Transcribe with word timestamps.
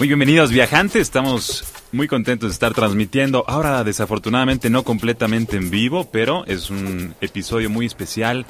Muy 0.00 0.08
bienvenidos 0.08 0.50
viajantes, 0.50 1.02
estamos 1.02 1.62
muy 1.92 2.08
contentos 2.08 2.48
de 2.48 2.54
estar 2.54 2.72
transmitiendo, 2.72 3.44
ahora 3.46 3.84
desafortunadamente 3.84 4.70
no 4.70 4.82
completamente 4.82 5.58
en 5.58 5.68
vivo, 5.68 6.08
pero 6.10 6.46
es 6.46 6.70
un 6.70 7.14
episodio 7.20 7.68
muy 7.68 7.84
especial, 7.84 8.46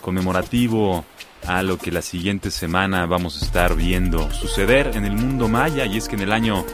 conmemorativo 0.00 1.04
a 1.48 1.64
lo 1.64 1.78
que 1.78 1.90
la 1.90 2.00
siguiente 2.00 2.52
semana 2.52 3.06
vamos 3.06 3.42
a 3.42 3.44
estar 3.44 3.74
viendo 3.74 4.30
suceder 4.30 4.92
en 4.94 5.04
el 5.04 5.16
mundo 5.16 5.48
maya, 5.48 5.84
y 5.84 5.96
es 5.96 6.06
que 6.06 6.14
en 6.14 6.22
el 6.22 6.32
año 6.32 6.64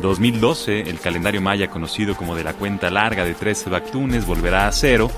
2012 0.00 0.80
el 0.90 0.98
calendario 0.98 1.40
maya 1.40 1.70
conocido 1.70 2.16
como 2.16 2.34
de 2.34 2.42
la 2.42 2.54
cuenta 2.54 2.90
larga 2.90 3.24
de 3.24 3.34
13 3.34 3.70
Bactunes 3.70 4.26
volverá 4.26 4.66
a 4.66 4.72
cero 4.72 5.08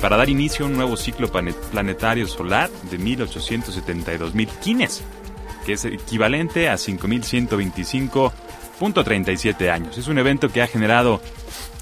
para 0.00 0.16
dar 0.16 0.28
inicio 0.28 0.64
a 0.64 0.68
un 0.68 0.74
nuevo 0.74 0.96
ciclo 0.96 1.30
planetario 1.30 2.26
solar 2.26 2.68
de 2.90 2.98
1872.000 2.98 4.48
quines 4.58 5.04
que 5.62 5.74
es 5.74 5.84
equivalente 5.84 6.68
a 6.68 6.74
5.125.37 6.74 9.70
años. 9.70 9.98
Es 9.98 10.08
un 10.08 10.18
evento 10.18 10.50
que 10.50 10.62
ha 10.62 10.66
generado 10.66 11.22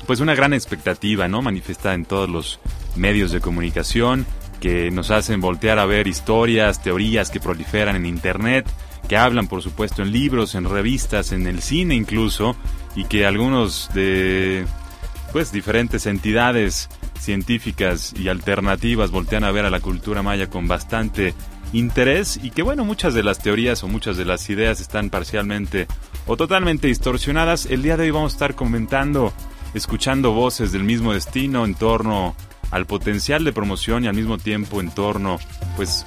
pues 0.06 0.20
una 0.20 0.34
gran 0.34 0.52
expectativa, 0.52 1.26
¿no? 1.28 1.40
Manifestada 1.42 1.94
en 1.94 2.04
todos 2.04 2.28
los 2.28 2.60
medios 2.96 3.32
de 3.32 3.40
comunicación 3.40 4.26
que 4.60 4.90
nos 4.90 5.10
hacen 5.10 5.40
voltear 5.40 5.78
a 5.78 5.86
ver 5.86 6.06
historias, 6.06 6.82
teorías 6.82 7.30
que 7.30 7.40
proliferan 7.40 7.96
en 7.96 8.06
internet, 8.06 8.66
que 9.08 9.16
hablan 9.16 9.48
por 9.48 9.62
supuesto 9.62 10.02
en 10.02 10.12
libros, 10.12 10.54
en 10.54 10.68
revistas, 10.68 11.32
en 11.32 11.46
el 11.46 11.62
cine 11.62 11.94
incluso, 11.94 12.54
y 12.94 13.04
que 13.04 13.26
algunos 13.26 13.90
de 13.94 14.66
pues 15.32 15.52
diferentes 15.52 16.06
entidades 16.06 16.88
científicas 17.18 18.12
y 18.16 18.28
alternativas 18.28 19.10
voltean 19.10 19.44
a 19.44 19.50
ver 19.50 19.64
a 19.64 19.70
la 19.70 19.80
cultura 19.80 20.22
maya 20.22 20.48
con 20.48 20.68
bastante 20.68 21.34
interés 21.72 22.38
y 22.42 22.50
que 22.50 22.62
bueno, 22.62 22.84
muchas 22.84 23.14
de 23.14 23.22
las 23.22 23.38
teorías 23.38 23.82
o 23.84 23.88
muchas 23.88 24.16
de 24.16 24.24
las 24.24 24.48
ideas 24.50 24.80
están 24.80 25.10
parcialmente 25.10 25.86
o 26.26 26.36
totalmente 26.36 26.88
distorsionadas. 26.88 27.66
El 27.66 27.82
día 27.82 27.96
de 27.96 28.04
hoy 28.04 28.10
vamos 28.10 28.32
a 28.32 28.36
estar 28.36 28.54
comentando, 28.54 29.32
escuchando 29.74 30.32
voces 30.32 30.72
del 30.72 30.84
mismo 30.84 31.12
destino 31.12 31.64
en 31.64 31.74
torno 31.74 32.34
al 32.70 32.86
potencial 32.86 33.44
de 33.44 33.52
promoción 33.52 34.04
y 34.04 34.08
al 34.08 34.14
mismo 34.14 34.38
tiempo 34.38 34.80
en 34.80 34.90
torno 34.90 35.38
pues 35.76 36.06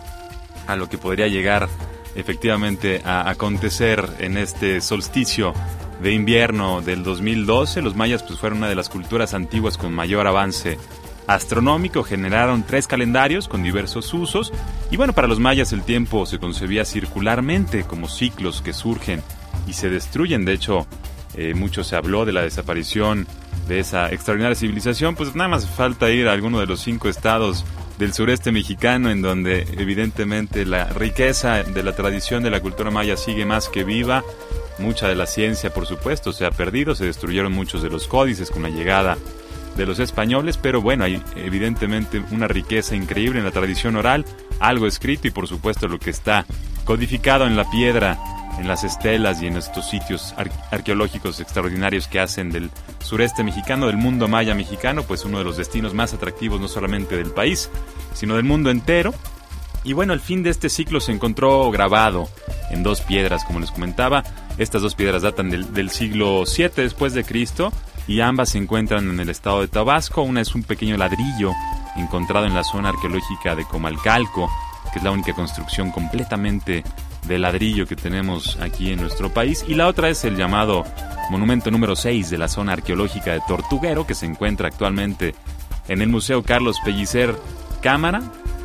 a 0.68 0.76
lo 0.76 0.90
que 0.90 0.98
podría 0.98 1.28
llegar 1.28 1.68
efectivamente 2.16 3.02
a 3.04 3.30
acontecer 3.30 4.08
en 4.20 4.38
este 4.38 4.82
solsticio 4.82 5.54
de 6.02 6.12
invierno 6.12 6.82
del 6.82 7.04
2012. 7.04 7.82
Los 7.82 7.96
mayas 7.96 8.24
pues 8.24 8.40
fueron 8.40 8.60
una 8.60 8.70
de 8.70 8.76
las 8.76 8.90
culturas 8.90 9.34
antiguas 9.34 9.78
con 9.78 9.94
mayor 9.94 10.28
avance 10.28 10.78
astronómico 11.28 12.04
generaron 12.04 12.64
tres 12.64 12.88
calendarios 12.88 13.48
con 13.48 13.64
diversos 13.64 14.14
usos 14.14 14.52
y 14.92 14.98
bueno, 14.98 15.14
para 15.14 15.28
los 15.28 15.40
mayas 15.40 15.74
el 15.74 15.84
tiempo 15.84 16.26
se 16.26 16.40
concebía 16.40 16.86
circularmente 16.86 17.84
como 17.84 18.08
ciclos 18.08 18.62
que 18.62 18.74
surgen 18.74 19.22
y 19.68 19.74
se 19.74 19.90
destruyen. 19.90 20.46
De 20.46 20.54
hecho, 20.54 20.88
eh, 21.36 21.54
mucho 21.54 21.84
se 21.84 21.96
habló 21.96 22.26
de 22.26 22.34
la 22.34 22.42
desaparición 22.42 23.28
de 23.68 23.80
esa 23.80 24.12
extraordinaria 24.12 24.56
civilización, 24.56 25.16
pues 25.16 25.36
nada 25.36 25.48
más 25.48 25.68
falta 25.68 26.10
ir 26.12 26.28
a 26.28 26.34
alguno 26.34 26.60
de 26.60 26.66
los 26.66 26.82
cinco 26.82 27.08
estados 27.08 27.66
del 27.98 28.14
sureste 28.14 28.52
mexicano 28.52 29.10
en 29.10 29.22
donde 29.22 29.68
evidentemente 29.78 30.66
la 30.66 30.86
riqueza 30.86 31.64
de 31.64 31.84
la 31.84 31.96
tradición 31.96 32.44
de 32.44 32.50
la 32.50 32.60
cultura 32.60 32.92
maya 32.92 33.16
sigue 33.18 33.46
más 33.46 33.70
que 33.70 33.84
viva. 33.84 34.24
Mucha 34.80 35.08
de 35.08 35.16
la 35.16 35.28
ciencia, 35.28 35.72
por 35.72 35.86
supuesto, 35.86 36.34
se 36.34 36.46
ha 36.46 36.52
perdido, 36.52 36.96
se 36.96 37.06
destruyeron 37.06 37.54
muchos 37.54 37.84
de 37.84 37.90
los 37.90 38.08
códices 38.08 38.50
con 38.50 38.64
la 38.64 38.70
llegada 38.70 39.18
de 39.76 39.86
los 39.86 40.00
españoles, 40.00 40.58
pero 40.58 40.82
bueno, 40.82 41.04
hay 41.04 41.22
evidentemente 41.36 42.22
una 42.32 42.48
riqueza 42.48 42.96
increíble 42.96 43.40
en 43.40 43.46
la 43.46 43.52
tradición 43.52 43.96
oral, 43.96 44.26
algo 44.60 44.88
escrito 44.88 45.28
y 45.28 45.32
por 45.32 45.48
supuesto 45.48 45.88
lo 45.88 46.00
que 46.00 46.10
está 46.10 46.46
codificado 46.86 47.48
en 47.48 47.56
la 47.56 47.70
piedra, 47.70 48.18
en 48.60 48.68
las 48.68 48.84
estelas 48.84 49.42
y 49.42 49.48
en 49.48 49.58
estos 49.58 49.90
sitios 49.90 50.34
arqueológicos 50.72 51.40
extraordinarios 51.40 52.08
que 52.08 52.20
hacen 52.20 52.52
del 52.52 52.70
sureste 53.00 53.44
mexicano, 53.44 53.88
del 53.88 53.98
mundo 53.98 54.28
maya 54.28 54.54
mexicano, 54.56 55.04
pues 55.04 55.26
uno 55.26 55.40
de 55.40 55.44
los 55.44 55.58
destinos 55.58 55.94
más 55.94 56.14
atractivos 56.14 56.62
no 56.62 56.68
solamente 56.68 57.18
del 57.18 57.32
país, 57.32 57.70
sino 58.14 58.36
del 58.36 58.46
mundo 58.46 58.70
entero. 58.70 59.14
Y 59.84 59.94
bueno, 59.94 60.14
el 60.14 60.22
fin 60.22 60.44
de 60.44 60.50
este 60.50 60.70
ciclo 60.70 61.02
se 61.02 61.12
encontró 61.12 61.70
grabado 61.70 62.30
en 62.70 62.84
dos 62.84 63.02
piedras, 63.02 63.44
como 63.44 63.60
les 63.60 63.72
comentaba. 63.72 64.24
Estas 64.58 64.82
dos 64.82 64.96
piedras 64.96 65.24
datan 65.24 65.50
del, 65.50 65.90
siglo 65.90 66.46
7 66.46 66.82
después 66.82 67.14
de 67.14 67.24
Cristo 67.24 67.74
y 68.08 68.22
ambas 68.22 68.50
se 68.50 68.58
encuentran 68.58 69.10
en 69.10 69.20
el 69.20 69.30
estado 69.30 69.62
de 69.62 69.68
Tabasco. 69.68 70.24
Una 70.24 70.42
es 70.42 70.56
un 70.56 70.64
pequeño 70.64 70.98
ladrillo 70.98 71.52
encontrado 71.96 72.46
en 72.46 72.54
la 72.54 72.64
zona 72.64 72.90
arqueológica 72.90 73.56
de 73.56 73.66
Comalcalco, 73.66 74.50
que 74.92 75.00
es 75.00 75.04
la 75.04 75.12
única 75.12 75.34
construcción 75.34 75.92
completamente 75.92 76.84
de 77.28 77.40
ladrillo 77.40 77.86
que 77.86 77.96
tenemos 77.96 78.58
aquí 78.60 78.92
en 78.92 79.00
nuestro 79.00 79.34
país, 79.34 79.64
y 79.68 79.76
la 79.76 79.88
otra 79.88 80.10
es 80.10 80.26
el 80.26 80.36
llamado 80.36 80.84
monumento 81.30 81.72
número 81.72 81.96
6 81.96 82.30
de 82.30 82.38
la 82.38 82.50
zona 82.50 82.74
arqueológica 82.74 83.32
de 83.32 83.42
Tortuguero, 83.48 84.06
que 84.06 84.16
se 84.16 84.26
encuentra 84.26 84.68
actualmente 84.68 85.36
en 85.88 86.02
el 86.02 86.10
Museo 86.10 86.44
Carlos 86.44 86.78
Pellicer 86.84 87.36
Cámara. 87.82 88.22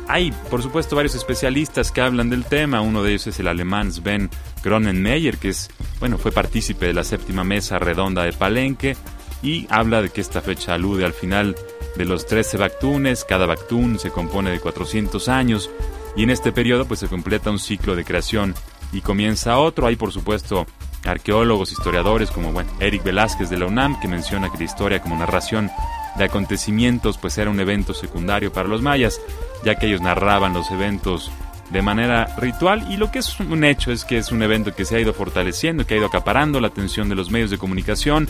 Hay, 0.07 0.31
por 0.49 0.63
supuesto, 0.63 0.95
varios 0.95 1.15
especialistas 1.15 1.91
que 1.91 2.01
hablan 2.01 2.29
del 2.29 2.43
tema. 2.43 2.81
Uno 2.81 3.03
de 3.03 3.11
ellos 3.11 3.27
es 3.27 3.39
el 3.39 3.47
alemán 3.47 3.91
Sven 3.91 4.29
Gronenmeyer, 4.63 5.37
que 5.37 5.49
es, 5.49 5.69
bueno, 5.99 6.17
fue 6.17 6.31
partícipe 6.31 6.87
de 6.87 6.93
la 6.93 7.03
séptima 7.03 7.43
mesa 7.43 7.77
redonda 7.77 8.23
de 8.23 8.33
Palenque 8.33 8.97
y 9.41 9.67
habla 9.69 10.01
de 10.01 10.09
que 10.09 10.21
esta 10.21 10.41
fecha 10.41 10.73
alude 10.73 11.05
al 11.05 11.13
final 11.13 11.55
de 11.95 12.05
los 12.05 12.25
13 12.25 12.57
Bactunes, 12.57 13.25
cada 13.25 13.45
Bactún 13.45 13.99
se 13.99 14.11
compone 14.11 14.51
de 14.51 14.59
400 14.59 15.29
años 15.29 15.69
y 16.15 16.23
en 16.23 16.29
este 16.29 16.51
periodo 16.51 16.85
pues 16.85 16.99
se 16.99 17.07
completa 17.07 17.51
un 17.51 17.59
ciclo 17.59 17.95
de 17.95 18.05
creación 18.05 18.55
y 18.91 19.01
comienza 19.01 19.57
otro. 19.57 19.87
Hay 19.87 19.95
por 19.95 20.11
supuesto 20.11 20.65
arqueólogos, 21.05 21.71
historiadores 21.71 22.31
como 22.31 22.53
Eric 22.79 23.03
Velázquez 23.03 23.49
de 23.49 23.57
la 23.57 23.65
UNAM 23.65 23.99
que 23.99 24.07
menciona 24.07 24.51
que 24.51 24.57
la 24.57 24.63
historia 24.65 25.01
como 25.01 25.15
narración 25.15 25.71
de 26.17 26.25
acontecimientos 26.25 27.17
pues 27.17 27.37
era 27.37 27.49
un 27.49 27.59
evento 27.59 27.93
secundario 27.93 28.51
para 28.51 28.67
los 28.67 28.81
mayas, 28.81 29.21
ya 29.63 29.75
que 29.75 29.87
ellos 29.87 30.01
narraban 30.01 30.53
los 30.53 30.69
eventos 30.71 31.31
de 31.71 31.81
manera 31.81 32.35
ritual 32.37 32.91
y 32.91 32.97
lo 32.97 33.11
que 33.11 33.19
es 33.19 33.39
un 33.39 33.63
hecho 33.63 33.91
es 33.91 34.05
que 34.05 34.17
es 34.17 34.31
un 34.31 34.41
evento 34.41 34.73
que 34.73 34.85
se 34.85 34.95
ha 34.95 34.99
ido 34.99 35.13
fortaleciendo, 35.13 35.85
que 35.85 35.93
ha 35.93 35.97
ido 35.97 36.07
acaparando 36.07 36.59
la 36.59 36.67
atención 36.67 37.09
de 37.09 37.15
los 37.15 37.29
medios 37.29 37.51
de 37.51 37.57
comunicación, 37.57 38.27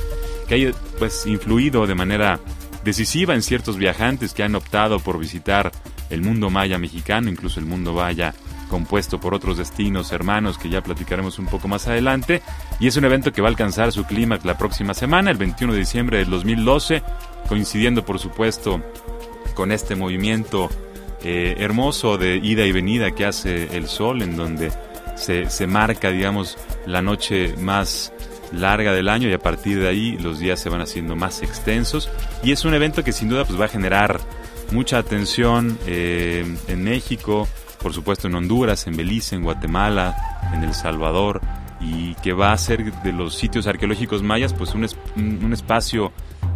que 0.48 0.68
ha 0.68 0.98
pues 0.98 1.26
influido 1.26 1.88
de 1.88 1.96
manera 1.96 2.40
decisiva 2.84 3.36
en 3.36 3.42
ciertos 3.42 3.78
viajantes 3.78 4.34
que 4.34 4.44
han 4.44 4.56
optado 4.56 5.00
por 5.00 5.20
visitar 5.20 5.72
el 6.10 6.22
mundo 6.22 6.50
maya 6.50 6.78
mexicano, 6.78 7.30
incluso 7.30 7.60
el 7.60 7.66
mundo 7.66 7.94
maya 7.94 8.34
compuesto 8.70 9.20
por 9.20 9.34
otros 9.34 9.58
destinos 9.58 10.12
hermanos 10.12 10.58
que 10.58 10.70
ya 10.70 10.82
platicaremos 10.82 11.40
un 11.40 11.48
poco 11.48 11.68
más 11.68 11.88
adelante. 11.88 12.42
Y 12.80 12.88
es 12.88 12.96
un 12.96 13.06
evento 13.06 13.34
que 13.34 13.42
va 13.42 13.48
a 13.48 13.52
alcanzar 13.52 13.92
su 13.92 14.06
clímax 14.06 14.46
la 14.46 14.58
próxima 14.58 14.94
semana, 14.94 15.32
el 15.32 15.38
21 15.38 15.74
de 15.74 15.80
diciembre 15.80 16.18
del 16.20 16.30
2012, 16.30 17.02
coincidiendo 17.48 18.06
por 18.06 18.20
supuesto 18.20 18.82
con 19.56 19.72
este 19.72 19.96
movimiento 19.96 20.70
eh, 21.24 21.56
hermoso 21.60 22.18
de 22.18 22.38
ida 22.38 22.66
y 22.66 22.72
venida 22.72 23.12
que 23.12 23.26
hace 23.26 23.76
el 23.76 23.88
sol, 23.88 24.22
en 24.22 24.38
donde 24.38 24.72
se, 25.16 25.50
se 25.50 25.68
marca, 25.68 26.12
digamos, 26.12 26.58
la 26.86 27.02
noche 27.02 27.56
más 27.58 28.14
larga 28.52 28.94
del 28.94 29.10
año 29.10 29.30
y 29.30 29.34
a 29.34 29.40
partir 29.40 29.80
de 29.80 29.88
ahí 29.88 30.18
los 30.18 30.40
días 30.40 30.60
se 30.60 30.70
van 30.70 30.82
haciendo 30.82 31.16
más 31.16 31.42
extensos. 31.42 32.10
Y 32.44 32.52
es 32.52 32.66
un 32.66 32.74
evento 32.74 33.04
que 33.04 33.12
sin 33.12 33.30
duda 33.30 33.46
pues 33.46 33.60
va 33.60 33.66
a 33.66 33.70
generar 33.70 34.20
mucha 34.72 34.98
atención 34.98 35.78
eh, 35.88 36.46
en 36.68 36.84
México, 36.84 37.48
por 37.82 37.94
supuesto 37.94 38.28
en 38.28 38.36
Honduras, 38.36 38.88
en 38.88 38.96
Belice, 38.96 39.36
en 39.36 39.44
Guatemala, 39.44 40.16
en 40.54 40.64
El 40.64 40.74
Salvador 40.74 41.42
y 41.82 42.16
que 42.16 42.34
va 42.34 42.52
a 42.52 42.58
ser 42.58 42.92
de 42.92 43.14
los 43.14 43.36
sitios 43.36 43.66
arqueológicos 43.68 44.22
mayas 44.22 44.54
pues 44.54 44.74
un, 44.74 44.86
un 45.16 45.54
espacio 45.54 46.12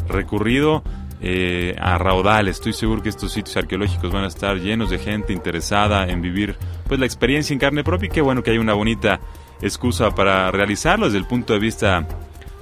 recurrido 0.08 0.84
eh, 1.26 1.74
a 1.80 1.98
raudal. 1.98 2.50
Estoy 2.50 2.74
seguro 2.74 3.02
que 3.02 3.08
estos 3.08 3.32
sitios 3.32 3.56
arqueológicos 3.56 4.12
van 4.12 4.26
a 4.26 4.28
estar 4.28 4.58
llenos 4.58 4.90
de 4.90 5.00
gente 5.00 5.32
interesada 5.32 6.06
en 6.06 6.22
vivir 6.22 6.58
pues 6.86 7.00
la 7.00 7.06
experiencia 7.06 7.54
en 7.54 7.60
carne 7.60 7.82
propia 7.82 8.08
y 8.08 8.10
qué 8.10 8.20
bueno 8.20 8.44
que 8.44 8.52
hay 8.52 8.58
una 8.58 8.74
bonita 8.74 9.22
excusa 9.62 10.14
para 10.14 10.52
realizarlo 10.52 11.06
desde 11.06 11.20
el 11.20 11.26
punto 11.26 11.54
de 11.54 11.60
vista 11.60 12.06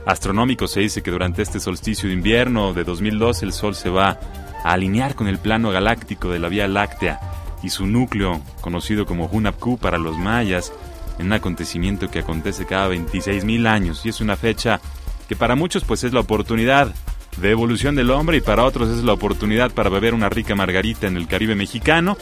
astronómico. 0.05 0.67
Se 0.67 0.81
dice 0.81 1.01
que 1.01 1.09
durante 1.09 1.41
este 1.41 1.59
solsticio 1.59 2.07
de 2.07 2.13
invierno 2.13 2.73
de 2.73 2.83
2012 2.83 3.45
el 3.45 3.53
Sol 3.53 3.73
se 3.73 3.89
va 3.89 4.19
a 4.63 4.73
alinear 4.73 5.15
con 5.15 5.27
el 5.27 5.39
plano 5.39 5.71
galáctico 5.71 6.29
de 6.29 6.37
la 6.37 6.47
Vía 6.47 6.67
Láctea 6.67 7.19
y 7.63 7.69
su 7.69 7.87
núcleo, 7.87 8.41
conocido 8.61 9.07
como 9.07 9.25
Hunapku 9.25 9.79
para 9.79 9.97
los 9.97 10.19
mayas, 10.19 10.71
en 11.17 11.25
un 11.25 11.33
acontecimiento 11.33 12.11
que 12.11 12.19
acontece 12.19 12.67
cada 12.67 12.89
26.000 12.89 13.67
años 13.67 14.05
y 14.05 14.09
es 14.09 14.21
una 14.21 14.35
fecha 14.35 14.79
que 15.27 15.35
para 15.35 15.55
muchos 15.55 15.83
pues 15.83 16.03
es 16.03 16.13
la 16.13 16.19
oportunidad 16.19 16.93
de 17.37 17.51
evolución 17.51 17.95
del 17.95 18.11
hombre 18.11 18.37
y 18.37 18.41
para 18.41 18.65
otros 18.65 18.89
es 18.89 19.03
la 19.03 19.13
oportunidad 19.13 19.71
para 19.71 19.89
beber 19.89 20.13
una 20.13 20.29
rica 20.29 20.53
margarita 20.55 21.07
en 21.07 21.17
el 21.17 21.27
Caribe 21.27 21.55
mexicano. 21.55 22.15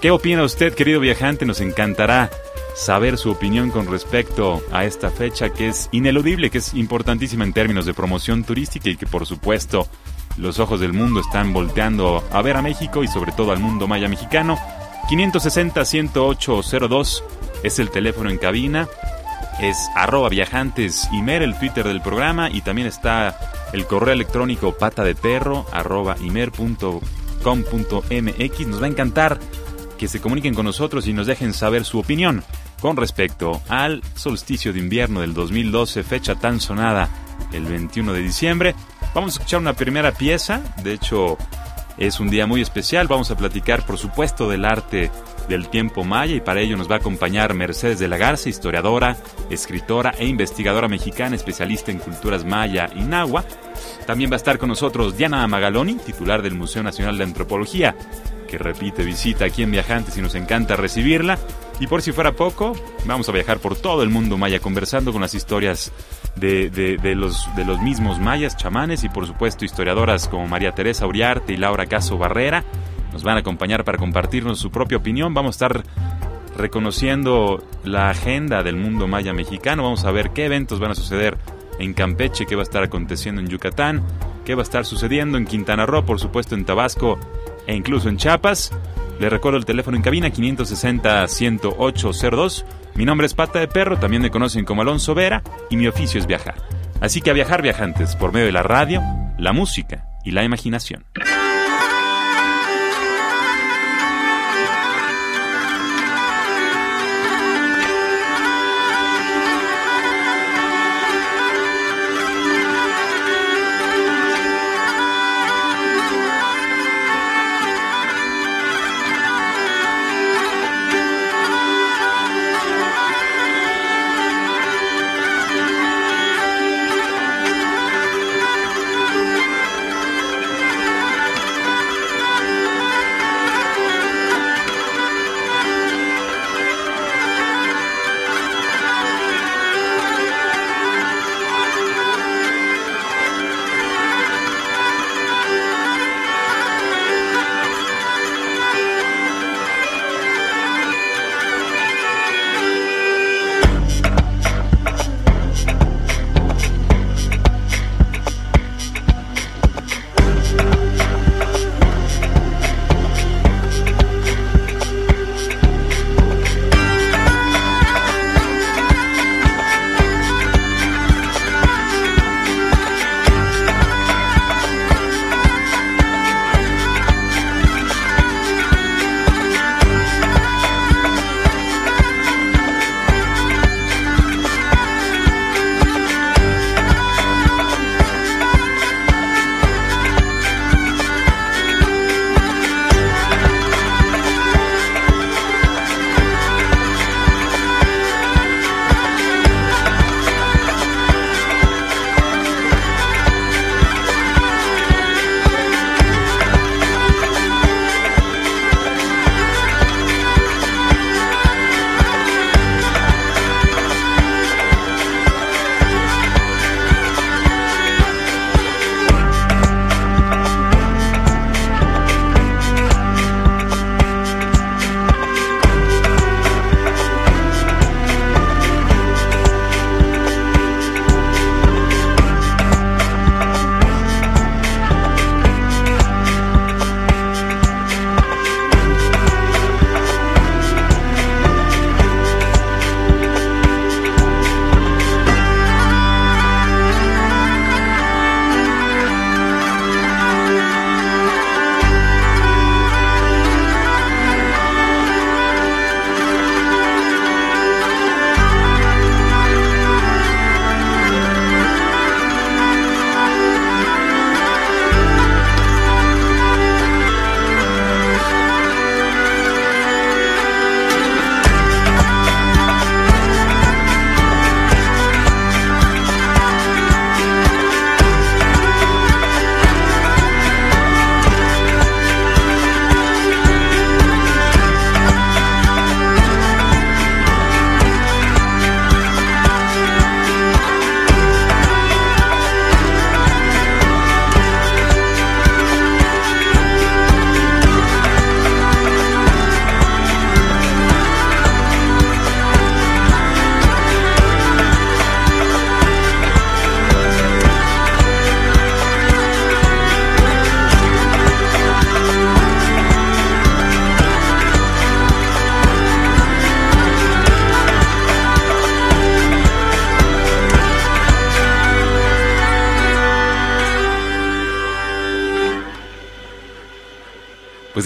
¿Qué 0.00 0.10
opina 0.10 0.42
usted, 0.42 0.74
querido 0.74 0.98
viajante? 1.00 1.46
Nos 1.46 1.60
encantará 1.60 2.30
saber 2.74 3.16
su 3.16 3.30
opinión 3.30 3.70
con 3.70 3.86
respecto 3.86 4.62
a 4.70 4.84
esta 4.84 5.10
fecha 5.10 5.48
que 5.50 5.68
es 5.68 5.88
ineludible, 5.92 6.50
que 6.50 6.58
es 6.58 6.74
importantísima 6.74 7.44
en 7.44 7.54
términos 7.54 7.86
de 7.86 7.94
promoción 7.94 8.44
turística 8.44 8.90
y 8.90 8.96
que 8.96 9.06
por 9.06 9.24
supuesto 9.26 9.88
los 10.36 10.58
ojos 10.58 10.80
del 10.80 10.92
mundo 10.92 11.20
están 11.20 11.54
volteando 11.54 12.22
a 12.30 12.42
ver 12.42 12.56
a 12.56 12.62
México 12.62 13.02
y 13.02 13.08
sobre 13.08 13.32
todo 13.32 13.52
al 13.52 13.60
mundo 13.60 13.88
maya 13.88 14.08
mexicano. 14.08 14.58
560-108-02 15.08 17.22
es 17.62 17.78
el 17.78 17.90
teléfono 17.90 18.28
en 18.28 18.36
cabina. 18.38 18.88
Es 19.60 19.88
arroba 19.94 20.28
viajantes 20.28 21.08
imer 21.12 21.42
el 21.42 21.58
Twitter 21.58 21.86
del 21.86 22.02
programa 22.02 22.50
y 22.50 22.60
también 22.60 22.86
está 22.88 23.38
el 23.72 23.86
correo 23.86 24.12
electrónico 24.12 24.76
pata 24.76 25.02
de 25.02 25.14
perro. 25.14 25.64
Nos 28.66 28.82
va 28.82 28.86
a 28.86 28.88
encantar 28.88 29.38
que 29.96 30.08
se 30.08 30.20
comuniquen 30.20 30.54
con 30.54 30.66
nosotros 30.66 31.06
y 31.06 31.12
nos 31.12 31.26
dejen 31.26 31.54
saber 31.54 31.84
su 31.84 31.98
opinión 31.98 32.44
con 32.80 32.96
respecto 32.96 33.62
al 33.68 34.02
solsticio 34.14 34.72
de 34.72 34.80
invierno 34.80 35.22
del 35.22 35.32
2012, 35.32 36.02
fecha 36.02 36.34
tan 36.34 36.60
sonada 36.60 37.08
el 37.52 37.64
21 37.64 38.12
de 38.12 38.20
diciembre. 38.20 38.74
Vamos 39.14 39.34
a 39.34 39.38
escuchar 39.38 39.60
una 39.60 39.72
primera 39.72 40.12
pieza, 40.12 40.60
de 40.82 40.92
hecho 40.92 41.38
es 41.98 42.20
un 42.20 42.28
día 42.28 42.46
muy 42.46 42.60
especial, 42.60 43.08
vamos 43.08 43.30
a 43.30 43.36
platicar 43.36 43.84
por 43.86 43.98
supuesto 43.98 44.48
del 44.48 44.64
arte 44.64 45.10
del 45.48 45.68
tiempo 45.68 46.04
maya 46.04 46.34
y 46.34 46.40
para 46.40 46.60
ello 46.60 46.76
nos 46.76 46.90
va 46.90 46.96
a 46.96 46.98
acompañar 46.98 47.54
Mercedes 47.54 47.98
de 47.98 48.08
la 48.08 48.16
Garza, 48.16 48.48
historiadora, 48.48 49.16
escritora 49.48 50.14
e 50.18 50.26
investigadora 50.26 50.88
mexicana 50.88 51.36
especialista 51.36 51.90
en 51.90 51.98
culturas 51.98 52.44
maya 52.44 52.88
y 52.94 53.02
nahua. 53.02 53.44
También 54.06 54.30
va 54.30 54.34
a 54.34 54.38
estar 54.38 54.58
con 54.58 54.68
nosotros 54.68 55.16
Diana 55.16 55.46
Magaloni, 55.46 55.94
titular 55.94 56.42
del 56.42 56.54
Museo 56.54 56.82
Nacional 56.82 57.18
de 57.18 57.24
Antropología, 57.24 57.96
que 58.48 58.58
repite 58.58 59.04
visita 59.04 59.44
aquí 59.44 59.62
en 59.62 59.70
Viajantes 59.70 60.16
y 60.16 60.22
nos 60.22 60.34
encanta 60.34 60.76
recibirla. 60.76 61.38
Y 61.78 61.86
por 61.86 62.00
si 62.00 62.12
fuera 62.12 62.32
poco, 62.32 62.72
vamos 63.04 63.28
a 63.28 63.32
viajar 63.32 63.58
por 63.58 63.76
todo 63.76 64.02
el 64.02 64.08
mundo 64.08 64.38
maya 64.38 64.60
conversando 64.60 65.12
con 65.12 65.20
las 65.20 65.34
historias 65.34 65.92
de, 66.36 67.14
los, 67.14 67.48
los 67.66 67.80
mismos 67.82 68.18
mayas, 68.18 68.56
chamanes 68.56 69.04
y 69.04 69.08
por 69.08 69.26
supuesto 69.26 69.64
historiadoras 69.64 70.28
como 70.28 70.46
María 70.46 70.72
Teresa 70.72 71.06
Uriarte 71.06 71.52
y 71.52 71.56
Laura 71.58 71.86
Caso 71.86 72.16
Barrera. 72.16 72.64
Nos 73.12 73.22
van 73.24 73.36
a 73.36 73.40
acompañar 73.40 73.84
para 73.84 73.98
compartirnos 73.98 74.58
su 74.58 74.70
propia 74.70 74.96
opinión. 74.98 75.34
Vamos 75.34 75.60
a 75.60 75.66
estar 75.66 75.84
reconociendo 76.56 77.62
la 77.84 78.08
agenda 78.08 78.62
del 78.62 78.76
mundo 78.76 79.06
maya 79.06 79.34
mexicano. 79.34 79.82
Vamos 79.82 80.04
a 80.04 80.10
ver 80.10 80.30
qué 80.30 80.46
eventos 80.46 80.80
van 80.80 80.92
a 80.92 80.94
suceder 80.94 81.36
en 81.78 81.92
Campeche, 81.92 82.46
qué 82.46 82.56
va 82.56 82.62
a 82.62 82.64
estar 82.64 82.82
aconteciendo 82.82 83.42
en 83.42 83.48
Yucatán, 83.48 84.02
qué 84.46 84.54
va 84.54 84.62
a 84.62 84.64
estar 84.64 84.86
sucediendo 84.86 85.36
en 85.36 85.44
Quintana 85.44 85.84
Roo, 85.84 86.06
por 86.06 86.20
supuesto 86.20 86.54
en 86.54 86.64
Tabasco 86.64 87.18
e 87.66 87.74
incluso 87.74 88.08
en 88.08 88.16
Chiapas. 88.16 88.72
Le 89.18 89.28
recuerdo 89.30 89.58
el 89.58 89.64
teléfono 89.64 89.96
en 89.96 90.02
cabina 90.02 90.28
560-10802. 90.28 92.64
Mi 92.94 93.04
nombre 93.04 93.26
es 93.26 93.34
Pata 93.34 93.58
de 93.58 93.66
Perro, 93.68 93.98
también 93.98 94.22
me 94.22 94.30
conocen 94.30 94.64
como 94.64 94.82
Alonso 94.82 95.14
Vera 95.14 95.42
y 95.70 95.76
mi 95.76 95.86
oficio 95.86 96.20
es 96.20 96.26
viajar. 96.26 96.56
Así 97.00 97.20
que 97.20 97.30
a 97.30 97.34
viajar 97.34 97.62
viajantes 97.62 98.16
por 98.16 98.32
medio 98.32 98.46
de 98.46 98.52
la 98.52 98.62
radio, 98.62 99.02
la 99.38 99.52
música 99.52 100.06
y 100.24 100.32
la 100.32 100.44
imaginación. 100.44 101.04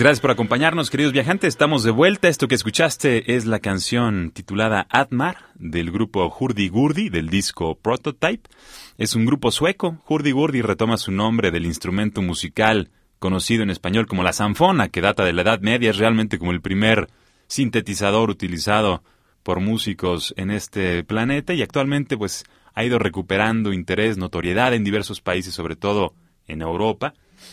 Gracias 0.00 0.20
por 0.20 0.30
acompañarnos, 0.30 0.88
queridos 0.88 1.12
viajantes. 1.12 1.48
Estamos 1.48 1.82
de 1.82 1.90
vuelta. 1.90 2.28
Esto 2.28 2.48
que 2.48 2.54
escuchaste 2.54 3.36
es 3.36 3.44
la 3.44 3.58
canción 3.58 4.30
titulada 4.30 4.86
Atmar 4.88 5.50
del 5.56 5.90
grupo 5.90 6.34
Hurdy 6.38 6.68
Gurdy 6.68 7.10
del 7.10 7.28
disco 7.28 7.74
Prototype. 7.74 8.48
Es 8.96 9.14
un 9.14 9.26
grupo 9.26 9.50
sueco. 9.50 10.02
Hurdy 10.08 10.30
Gurdy 10.30 10.62
retoma 10.62 10.96
su 10.96 11.12
nombre 11.12 11.50
del 11.50 11.66
instrumento 11.66 12.22
musical 12.22 12.90
conocido 13.18 13.62
en 13.62 13.70
español 13.70 14.06
como 14.06 14.22
la 14.22 14.32
sanfona, 14.32 14.88
que 14.88 15.02
data 15.02 15.24
de 15.24 15.34
la 15.34 15.42
Edad 15.42 15.60
Media, 15.60 15.90
es 15.90 15.98
realmente 15.98 16.38
como 16.38 16.52
el 16.52 16.62
primer 16.62 17.08
sintetizador 17.46 18.30
utilizado 18.30 19.02
por 19.42 19.60
músicos 19.60 20.32
en 20.38 20.50
este 20.50 21.04
planeta 21.04 21.52
y 21.52 21.62
actualmente 21.62 22.16
pues 22.16 22.44
ha 22.72 22.84
ido 22.84 22.98
recuperando 22.98 23.72
interés, 23.72 24.16
notoriedad 24.16 24.72
en 24.72 24.84
diversos 24.84 25.20
países, 25.20 25.52
sobre 25.52 25.76
todo 25.76 26.14
en 26.46 26.62
Europa. 26.62 27.12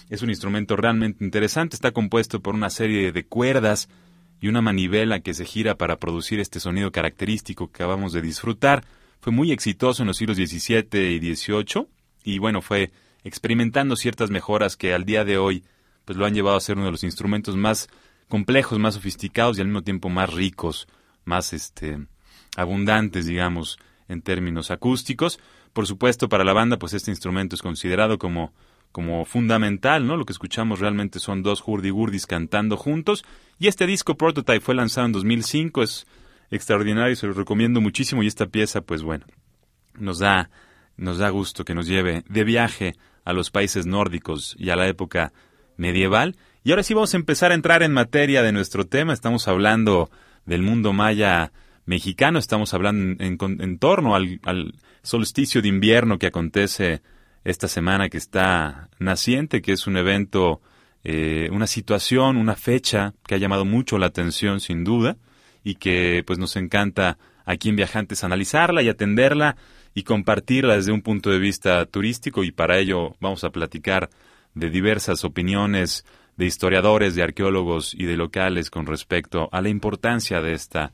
Es 0.09 0.21
un 0.21 0.29
instrumento 0.29 0.75
realmente 0.75 1.23
interesante, 1.23 1.75
está 1.75 1.91
compuesto 1.91 2.39
por 2.39 2.55
una 2.55 2.69
serie 2.69 3.11
de 3.11 3.25
cuerdas 3.25 3.89
y 4.39 4.47
una 4.47 4.61
manivela 4.61 5.19
que 5.19 5.33
se 5.33 5.45
gira 5.45 5.75
para 5.75 5.97
producir 5.97 6.39
este 6.39 6.59
sonido 6.59 6.91
característico 6.91 7.67
que 7.67 7.83
acabamos 7.83 8.13
de 8.13 8.21
disfrutar. 8.21 8.85
Fue 9.19 9.33
muy 9.33 9.51
exitoso 9.51 10.03
en 10.03 10.07
los 10.07 10.17
siglos 10.17 10.37
XVII 10.37 11.15
y 11.15 11.35
XVIII 11.35 11.87
y 12.23 12.39
bueno, 12.39 12.61
fue 12.61 12.91
experimentando 13.23 13.95
ciertas 13.95 14.29
mejoras 14.29 14.77
que 14.77 14.93
al 14.93 15.05
día 15.05 15.25
de 15.25 15.37
hoy 15.37 15.63
pues 16.05 16.17
lo 16.17 16.25
han 16.25 16.33
llevado 16.33 16.55
a 16.55 16.61
ser 16.61 16.77
uno 16.77 16.85
de 16.85 16.91
los 16.91 17.03
instrumentos 17.03 17.57
más 17.57 17.89
complejos, 18.29 18.79
más 18.79 18.93
sofisticados 18.93 19.57
y 19.57 19.61
al 19.61 19.67
mismo 19.67 19.81
tiempo 19.81 20.07
más 20.07 20.33
ricos, 20.33 20.87
más 21.25 21.51
este 21.51 22.07
abundantes, 22.55 23.25
digamos, 23.25 23.77
en 24.07 24.21
términos 24.21 24.71
acústicos. 24.71 25.39
Por 25.73 25.85
supuesto, 25.85 26.29
para 26.29 26.45
la 26.45 26.53
banda, 26.53 26.77
pues 26.79 26.93
este 26.93 27.11
instrumento 27.11 27.55
es 27.55 27.61
considerado 27.61 28.17
como 28.17 28.53
como 28.97 29.25
fundamental, 29.25 30.07
¿no? 30.07 30.17
Lo 30.17 30.25
que 30.25 30.33
escuchamos 30.33 30.79
realmente 30.79 31.19
son 31.19 31.43
dos 31.43 31.61
hurdy-gurdis 31.63 32.25
cantando 32.25 32.77
juntos. 32.77 33.23
Y 33.59 33.67
este 33.67 33.85
disco 33.85 34.17
Prototype 34.17 34.59
fue 34.59 34.73
lanzado 34.73 35.05
en 35.05 35.11
2005, 35.11 35.83
es 35.83 36.07
extraordinario, 36.49 37.15
se 37.15 37.27
lo 37.27 37.33
recomiendo 37.33 37.79
muchísimo. 37.79 38.23
Y 38.23 38.27
esta 38.27 38.47
pieza, 38.47 38.81
pues 38.81 39.03
bueno, 39.03 39.27
nos 39.99 40.17
da, 40.17 40.49
nos 40.95 41.19
da 41.19 41.29
gusto 41.29 41.63
que 41.63 41.75
nos 41.75 41.85
lleve 41.85 42.23
de 42.27 42.43
viaje 42.43 42.95
a 43.23 43.33
los 43.33 43.51
países 43.51 43.85
nórdicos 43.85 44.55
y 44.57 44.71
a 44.71 44.75
la 44.75 44.87
época 44.87 45.31
medieval. 45.75 46.35
Y 46.63 46.71
ahora 46.71 46.81
sí 46.81 46.95
vamos 46.95 47.13
a 47.13 47.17
empezar 47.17 47.51
a 47.51 47.53
entrar 47.53 47.83
en 47.83 47.93
materia 47.93 48.41
de 48.41 48.51
nuestro 48.51 48.87
tema. 48.87 49.13
Estamos 49.13 49.47
hablando 49.47 50.09
del 50.47 50.63
mundo 50.63 50.91
maya 50.91 51.51
mexicano, 51.85 52.39
estamos 52.39 52.73
hablando 52.73 53.23
en, 53.23 53.77
torno 53.77 54.15
al, 54.15 54.39
al 54.43 54.73
solsticio 55.03 55.61
de 55.61 55.67
invierno 55.67 56.17
que 56.17 56.25
acontece 56.25 57.03
esta 57.47 57.69
semana 57.69 58.09
que 58.09 58.17
está 58.17 58.89
naciente, 58.99 59.61
que 59.61 59.71
es 59.71 59.87
un 59.87 59.95
evento, 59.95 60.59
eh, 61.05 61.47
una 61.53 61.65
situación, 61.65 62.35
una 62.35 62.55
fecha 62.55 63.13
que 63.25 63.35
ha 63.35 63.37
llamado 63.37 63.63
mucho 63.63 63.97
la 63.97 64.07
atención 64.07 64.59
sin 64.59 64.83
duda 64.83 65.15
y 65.63 65.75
que 65.75 66.23
pues 66.27 66.39
nos 66.39 66.57
encanta 66.57 67.17
aquí 67.45 67.69
en 67.69 67.77
Viajantes 67.77 68.25
analizarla 68.25 68.81
y 68.81 68.89
atenderla 68.89 69.55
y 69.93 70.03
compartirla 70.03 70.75
desde 70.75 70.91
un 70.91 71.01
punto 71.01 71.29
de 71.29 71.39
vista 71.39 71.85
turístico. 71.85 72.43
Y 72.43 72.51
para 72.51 72.79
ello 72.79 73.15
vamos 73.21 73.45
a 73.45 73.49
platicar 73.49 74.09
de 74.53 74.69
diversas 74.69 75.23
opiniones 75.23 76.05
de 76.35 76.45
historiadores, 76.45 77.15
de 77.15 77.23
arqueólogos 77.23 77.93
y 77.93 78.07
de 78.07 78.17
locales 78.17 78.69
con 78.69 78.87
respecto 78.87 79.47
a 79.53 79.61
la 79.61 79.69
importancia 79.69 80.41
de 80.41 80.51
esta 80.51 80.91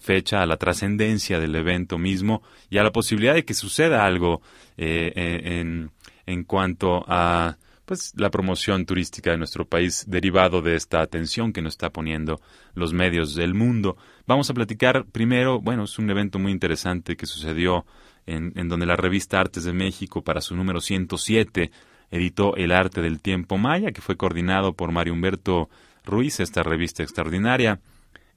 fecha, 0.00 0.42
a 0.42 0.46
la 0.46 0.56
trascendencia 0.56 1.40
del 1.40 1.54
evento 1.56 1.98
mismo 1.98 2.42
y 2.68 2.78
a 2.78 2.82
la 2.82 2.92
posibilidad 2.92 3.34
de 3.34 3.44
que 3.44 3.54
suceda 3.54 4.04
algo 4.04 4.42
eh, 4.76 5.12
eh, 5.14 5.60
en, 5.60 5.90
en 6.26 6.44
cuanto 6.44 7.04
a 7.06 7.56
pues 7.84 8.14
la 8.16 8.30
promoción 8.30 8.86
turística 8.86 9.30
de 9.30 9.36
nuestro 9.36 9.66
país 9.66 10.04
derivado 10.08 10.62
de 10.62 10.74
esta 10.74 11.02
atención 11.02 11.52
que 11.52 11.60
nos 11.60 11.74
está 11.74 11.90
poniendo 11.90 12.40
los 12.74 12.92
medios 12.92 13.34
del 13.34 13.54
mundo. 13.54 13.96
Vamos 14.26 14.48
a 14.48 14.54
platicar 14.54 15.04
primero, 15.04 15.60
bueno, 15.60 15.84
es 15.84 15.98
un 15.98 16.08
evento 16.10 16.38
muy 16.38 16.52
interesante 16.52 17.16
que 17.16 17.26
sucedió 17.26 17.84
en, 18.26 18.68
donde 18.68 18.86
la 18.86 18.96
revista 18.96 19.38
Artes 19.38 19.64
de 19.64 19.74
México 19.74 20.22
para 20.22 20.40
su 20.40 20.56
número 20.56 20.80
107 20.80 21.70
editó 22.10 22.56
El 22.56 22.72
arte 22.72 23.02
del 23.02 23.20
tiempo 23.20 23.58
maya, 23.58 23.92
que 23.92 24.00
fue 24.00 24.16
coordinado 24.16 24.72
por 24.72 24.92
Mario 24.92 25.12
Humberto 25.12 25.68
Ruiz, 26.04 26.40
esta 26.40 26.62
revista 26.62 27.02
extraordinaria, 27.02 27.80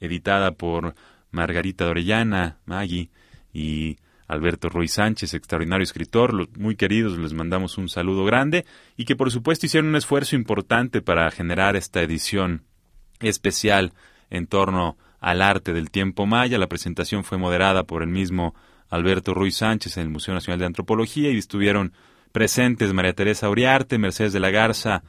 editada 0.01 0.51
por 0.51 0.93
Margarita 1.31 1.85
Dorellana, 1.85 2.57
Maggie 2.65 3.09
y 3.53 3.97
Alberto 4.27 4.69
Ruiz 4.69 4.93
Sánchez, 4.93 5.33
extraordinario 5.33 5.83
escritor, 5.83 6.33
los 6.33 6.49
muy 6.57 6.75
queridos, 6.75 7.17
les 7.17 7.33
mandamos 7.33 7.77
un 7.77 7.87
saludo 7.87 8.25
grande 8.25 8.65
y 8.97 9.05
que 9.05 9.15
por 9.15 9.31
supuesto 9.31 9.65
hicieron 9.65 9.89
un 9.89 9.95
esfuerzo 9.95 10.35
importante 10.35 11.01
para 11.01 11.31
generar 11.31 11.75
esta 11.75 12.01
edición 12.01 12.63
especial 13.19 13.93
en 14.29 14.47
torno 14.47 14.97
al 15.19 15.41
arte 15.41 15.73
del 15.73 15.89
tiempo 15.89 16.25
maya. 16.25 16.57
La 16.57 16.67
presentación 16.67 17.23
fue 17.23 17.37
moderada 17.37 17.83
por 17.85 18.03
el 18.03 18.09
mismo 18.09 18.53
Alberto 18.89 19.33
Ruiz 19.33 19.57
Sánchez 19.57 19.97
en 19.97 20.03
el 20.03 20.09
Museo 20.09 20.33
Nacional 20.33 20.59
de 20.59 20.65
Antropología 20.65 21.31
y 21.31 21.37
estuvieron 21.37 21.93
presentes 22.31 22.93
María 22.93 23.13
Teresa 23.13 23.49
Uriarte, 23.49 23.97
Mercedes 23.97 24.33
de 24.33 24.39
la 24.41 24.51
Garza 24.51 25.03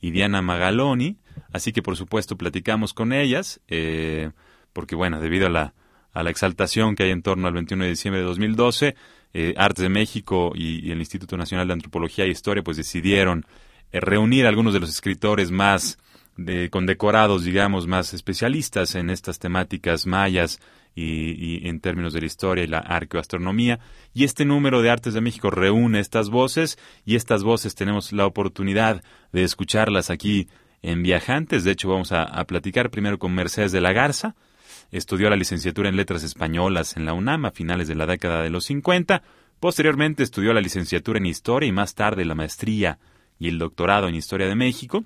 y 0.00 0.10
Diana 0.10 0.42
Magaloni, 0.42 1.18
así 1.52 1.72
que 1.72 1.82
por 1.82 1.96
supuesto 1.96 2.36
platicamos 2.36 2.94
con 2.94 3.12
ellas, 3.12 3.60
eh, 3.68 4.30
porque 4.72 4.96
bueno, 4.96 5.20
debido 5.20 5.46
a 5.46 5.50
la 5.50 5.74
a 6.12 6.22
la 6.22 6.30
exaltación 6.30 6.94
que 6.94 7.04
hay 7.04 7.10
en 7.10 7.22
torno 7.22 7.48
al 7.48 7.54
21 7.54 7.84
de 7.84 7.90
diciembre 7.90 8.20
de 8.20 8.26
2012, 8.26 8.94
eh, 9.34 9.54
Artes 9.56 9.82
de 9.82 9.88
México 9.88 10.52
y, 10.54 10.90
el 10.90 10.98
Instituto 10.98 11.36
Nacional 11.36 11.66
de 11.66 11.72
Antropología 11.72 12.24
e 12.24 12.28
Historia 12.28 12.62
pues 12.62 12.76
decidieron 12.76 13.46
eh, 13.92 14.00
reunir 14.00 14.44
a 14.44 14.50
algunos 14.50 14.74
de 14.74 14.80
los 14.80 14.90
escritores 14.90 15.50
más 15.50 15.98
de, 16.36 16.70
condecorados, 16.70 17.44
digamos, 17.44 17.86
más 17.86 18.12
especialistas 18.14 18.94
en 18.94 19.10
estas 19.10 19.38
temáticas 19.38 20.06
mayas 20.06 20.60
y, 20.94 21.66
en 21.66 21.80
términos 21.80 22.12
de 22.12 22.20
la 22.20 22.26
historia 22.26 22.64
y 22.64 22.66
la 22.66 22.78
arqueoastronomía. 22.78 23.80
Y 24.12 24.24
este 24.24 24.44
número 24.44 24.82
de 24.82 24.90
Artes 24.90 25.14
de 25.14 25.22
México 25.22 25.50
reúne 25.50 26.00
estas 26.00 26.28
voces 26.28 26.78
y 27.06 27.16
estas 27.16 27.42
voces 27.42 27.74
tenemos 27.74 28.12
la 28.12 28.26
oportunidad 28.26 29.02
de 29.32 29.42
escucharlas 29.42 30.10
aquí 30.10 30.48
en 30.82 31.02
Viajantes. 31.02 31.64
De 31.64 31.70
hecho, 31.70 31.88
vamos 31.88 32.12
a, 32.12 32.24
a 32.24 32.44
platicar 32.44 32.90
primero 32.90 33.18
con 33.18 33.34
Mercedes 33.34 33.72
de 33.72 33.80
la 33.80 33.92
Garza, 33.92 34.34
Estudió 34.92 35.30
la 35.30 35.36
licenciatura 35.36 35.88
en 35.88 35.96
Letras 35.96 36.22
Españolas 36.22 36.98
en 36.98 37.06
la 37.06 37.14
UNAM 37.14 37.46
a 37.46 37.50
finales 37.50 37.88
de 37.88 37.94
la 37.94 38.04
década 38.04 38.42
de 38.42 38.50
los 38.50 38.66
50. 38.66 39.22
Posteriormente 39.58 40.22
estudió 40.22 40.52
la 40.52 40.60
licenciatura 40.60 41.18
en 41.18 41.24
Historia 41.24 41.66
y 41.66 41.72
más 41.72 41.94
tarde 41.94 42.26
la 42.26 42.34
maestría 42.34 42.98
y 43.38 43.48
el 43.48 43.58
doctorado 43.58 44.08
en 44.08 44.14
Historia 44.14 44.46
de 44.46 44.54
México. 44.54 45.04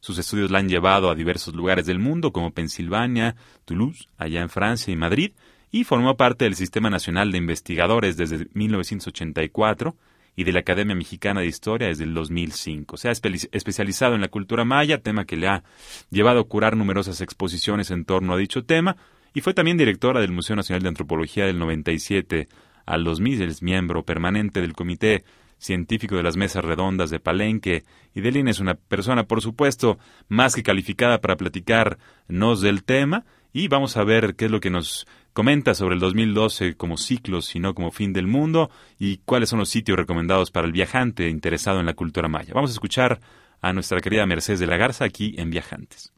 Sus 0.00 0.16
estudios 0.16 0.50
la 0.50 0.60
han 0.60 0.70
llevado 0.70 1.10
a 1.10 1.14
diversos 1.14 1.54
lugares 1.54 1.84
del 1.84 1.98
mundo 1.98 2.32
como 2.32 2.52
Pensilvania, 2.52 3.36
Toulouse, 3.66 4.08
allá 4.16 4.40
en 4.40 4.48
Francia 4.48 4.92
y 4.92 4.96
Madrid, 4.96 5.32
y 5.70 5.84
formó 5.84 6.16
parte 6.16 6.46
del 6.46 6.54
Sistema 6.54 6.88
Nacional 6.88 7.30
de 7.30 7.36
Investigadores 7.36 8.16
desde 8.16 8.46
1984 8.54 9.94
y 10.36 10.44
de 10.44 10.52
la 10.52 10.60
Academia 10.60 10.94
Mexicana 10.94 11.40
de 11.40 11.48
Historia 11.48 11.88
desde 11.88 12.04
el 12.04 12.14
2005. 12.14 12.96
Se 12.96 13.08
ha 13.08 13.12
especializado 13.12 14.14
en 14.14 14.22
la 14.22 14.28
cultura 14.28 14.64
maya, 14.64 15.02
tema 15.02 15.26
que 15.26 15.36
le 15.36 15.48
ha 15.48 15.64
llevado 16.08 16.40
a 16.40 16.48
curar 16.48 16.76
numerosas 16.76 17.20
exposiciones 17.20 17.90
en 17.90 18.06
torno 18.06 18.32
a 18.32 18.38
dicho 18.38 18.64
tema, 18.64 18.96
y 19.34 19.40
fue 19.40 19.54
también 19.54 19.76
directora 19.76 20.20
del 20.20 20.32
Museo 20.32 20.56
Nacional 20.56 20.82
de 20.82 20.88
Antropología 20.88 21.46
del 21.46 21.58
97 21.58 22.48
al 22.86 23.04
2000, 23.04 23.42
es 23.42 23.62
miembro 23.62 24.04
permanente 24.04 24.60
del 24.60 24.72
Comité 24.72 25.24
Científico 25.58 26.16
de 26.16 26.22
las 26.22 26.36
Mesas 26.36 26.64
Redondas 26.64 27.10
de 27.10 27.20
Palenque, 27.20 27.84
y 28.14 28.20
Delina 28.20 28.50
es 28.50 28.60
una 28.60 28.74
persona, 28.74 29.24
por 29.24 29.42
supuesto, 29.42 29.98
más 30.28 30.54
que 30.54 30.62
calificada 30.62 31.20
para 31.20 31.36
platicarnos 31.36 32.60
del 32.60 32.84
tema, 32.84 33.24
y 33.52 33.68
vamos 33.68 33.96
a 33.96 34.04
ver 34.04 34.36
qué 34.36 34.46
es 34.46 34.50
lo 34.50 34.60
que 34.60 34.70
nos 34.70 35.06
comenta 35.32 35.74
sobre 35.74 35.94
el 35.94 36.00
2012 36.00 36.74
como 36.76 36.96
ciclo, 36.96 37.42
sino 37.42 37.74
como 37.74 37.90
fin 37.90 38.12
del 38.12 38.26
mundo, 38.26 38.70
y 38.98 39.18
cuáles 39.18 39.48
son 39.48 39.58
los 39.58 39.68
sitios 39.68 39.98
recomendados 39.98 40.50
para 40.50 40.66
el 40.66 40.72
viajante 40.72 41.28
interesado 41.28 41.80
en 41.80 41.86
la 41.86 41.94
cultura 41.94 42.28
maya. 42.28 42.54
Vamos 42.54 42.70
a 42.70 42.74
escuchar 42.74 43.20
a 43.60 43.72
nuestra 43.72 44.00
querida 44.00 44.26
Mercedes 44.26 44.60
de 44.60 44.66
la 44.66 44.76
Garza 44.76 45.04
aquí 45.04 45.34
en 45.38 45.50
Viajantes. 45.50 46.12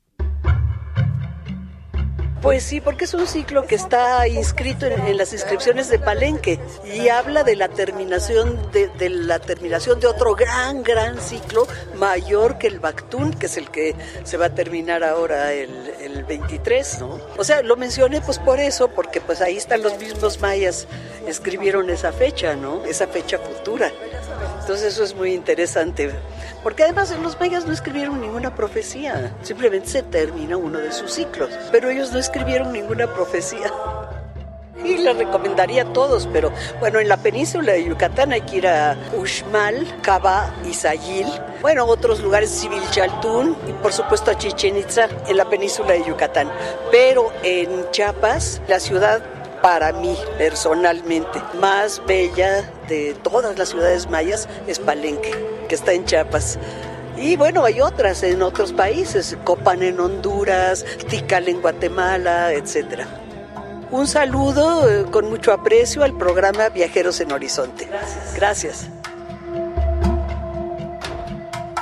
Pues 2.43 2.63
sí, 2.63 2.81
porque 2.81 3.05
es 3.05 3.13
un 3.13 3.27
ciclo 3.27 3.67
que 3.67 3.75
está 3.75 4.27
inscrito 4.27 4.87
en, 4.87 5.17
las 5.19 5.35
inscripciones 5.35 5.91
de 5.91 5.99
Palenque 5.99 6.59
y 6.85 7.09
habla 7.09 7.45
de 7.45 7.55
la 7.55 7.69
terminación 7.69 8.59
de, 8.73 9.11
la 9.11 9.39
terminación 9.39 10.01
de 10.01 10.07
otro 10.07 10.35
gran, 10.35 10.83
gran 10.83 11.21
ciclo 11.21 11.67
mayor 11.97 12.57
que 12.57 12.67
el 12.67 12.81
Bactún, 12.81 13.35
que 13.35 13.45
es 13.45 13.59
el 13.59 13.71
que 13.71 13.95
se 14.25 14.39
va 14.39 14.47
a 14.47 14.55
terminar 14.55 15.05
ahora 15.05 15.53
el, 15.53 15.71
el 16.01 16.25
23, 16.25 17.01
¿no? 17.01 17.21
O 17.37 17.45
sea, 17.45 17.61
lo 17.63 17.77
mencioné 17.77 18.23
pues 18.23 18.39
por 18.39 18.59
eso, 18.59 18.89
porque 18.89 19.21
pues 19.21 19.43
ahí 19.43 19.59
están 19.59 19.83
los 19.83 19.99
mismos 19.99 20.41
mayas, 20.41 20.87
escribieron 21.27 21.91
esa 21.91 22.11
fecha, 22.11 22.57
¿no? 22.57 22.85
Esa 22.87 23.07
fecha 23.07 23.39
futura. 23.39 23.93
Entonces 24.61 24.95
eso 24.95 25.05
es 25.05 25.15
muy 25.15 25.33
interesante. 25.33 26.11
Porque 26.63 26.85
además 26.85 27.17
los 27.23 27.39
mayas 27.41 27.67
no 27.67 27.73
escribieron 27.73 28.21
ninguna 28.21 28.55
profecía, 28.55 29.35
simplemente 29.43 29.89
se 29.89 30.03
termina 30.03 30.57
uno 30.57 30.79
de 30.79 30.93
sus 30.93 31.13
ciclos, 31.13 31.51
pero 31.73 31.89
ellos 31.89 32.13
no 32.13 32.19
escribieron 32.19 32.73
ninguna 32.73 33.13
profecía. 33.13 33.73
Y 34.83 34.97
le 34.97 35.13
recomendaría 35.13 35.83
a 35.83 35.93
todos, 35.93 36.27
pero 36.33 36.51
bueno, 36.79 37.01
en 37.01 37.09
la 37.09 37.19
península 37.19 37.73
de 37.73 37.85
Yucatán 37.85 38.33
hay 38.33 38.41
que 38.41 38.57
ir 38.57 38.67
a 38.67 38.97
Uxmal, 39.15 39.87
Cava 40.01 40.55
y 40.67 40.73
Sayil. 40.73 41.27
Bueno, 41.61 41.85
otros 41.85 42.21
lugares, 42.21 42.61
Civilchaltún 42.61 43.57
y 43.69 43.73
por 43.75 43.93
supuesto 43.93 44.31
a 44.31 44.39
Chichen 44.39 44.79
Itza 44.79 45.09
en 45.29 45.37
la 45.37 45.45
península 45.45 45.93
de 45.93 46.05
Yucatán. 46.07 46.51
Pero 46.91 47.31
en 47.43 47.91
Chiapas, 47.91 48.63
la 48.69 48.81
ciudad 48.81 49.23
para 49.61 49.93
mí 49.93 50.17
personalmente 50.39 51.43
más 51.61 52.03
bella 52.07 52.65
de 52.91 53.17
todas 53.23 53.57
las 53.57 53.71
ciudades 53.71 54.11
mayas 54.11 54.47
es 54.67 54.79
Palenque, 54.79 55.33
que 55.69 55.75
está 55.75 55.95
en 55.95 56.05
Chiapas. 56.05 56.59
Y 57.17 57.37
bueno, 57.37 57.65
hay 57.65 57.81
otras 57.81 58.23
en 58.23 58.43
otros 58.43 58.73
países, 58.73 59.39
Copan 59.45 59.83
en 59.83 59.99
Honduras, 60.01 60.85
Tikal 61.09 61.49
en 61.49 61.63
Guatemala, 61.63 62.53
etc. 62.53 63.05
Un 63.91 64.07
saludo 64.07 64.89
eh, 64.89 65.07
con 65.11 65.29
mucho 65.29 65.53
aprecio 65.53 66.03
al 66.05 66.17
programa 66.17 66.69
Viajeros 66.69 67.21
en 67.21 67.33
Horizonte. 67.33 67.87
Gracias. 67.87 68.35
Gracias. 68.37 68.91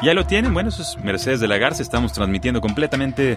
Ya 0.02 0.14
lo 0.14 0.24
tienen, 0.24 0.54
bueno, 0.54 0.68
eso 0.68 0.82
es 0.82 0.96
Mercedes 1.02 1.40
de 1.40 1.48
la 1.48 1.58
Garza, 1.58 1.82
estamos 1.82 2.12
transmitiendo 2.12 2.60
completamente 2.60 3.36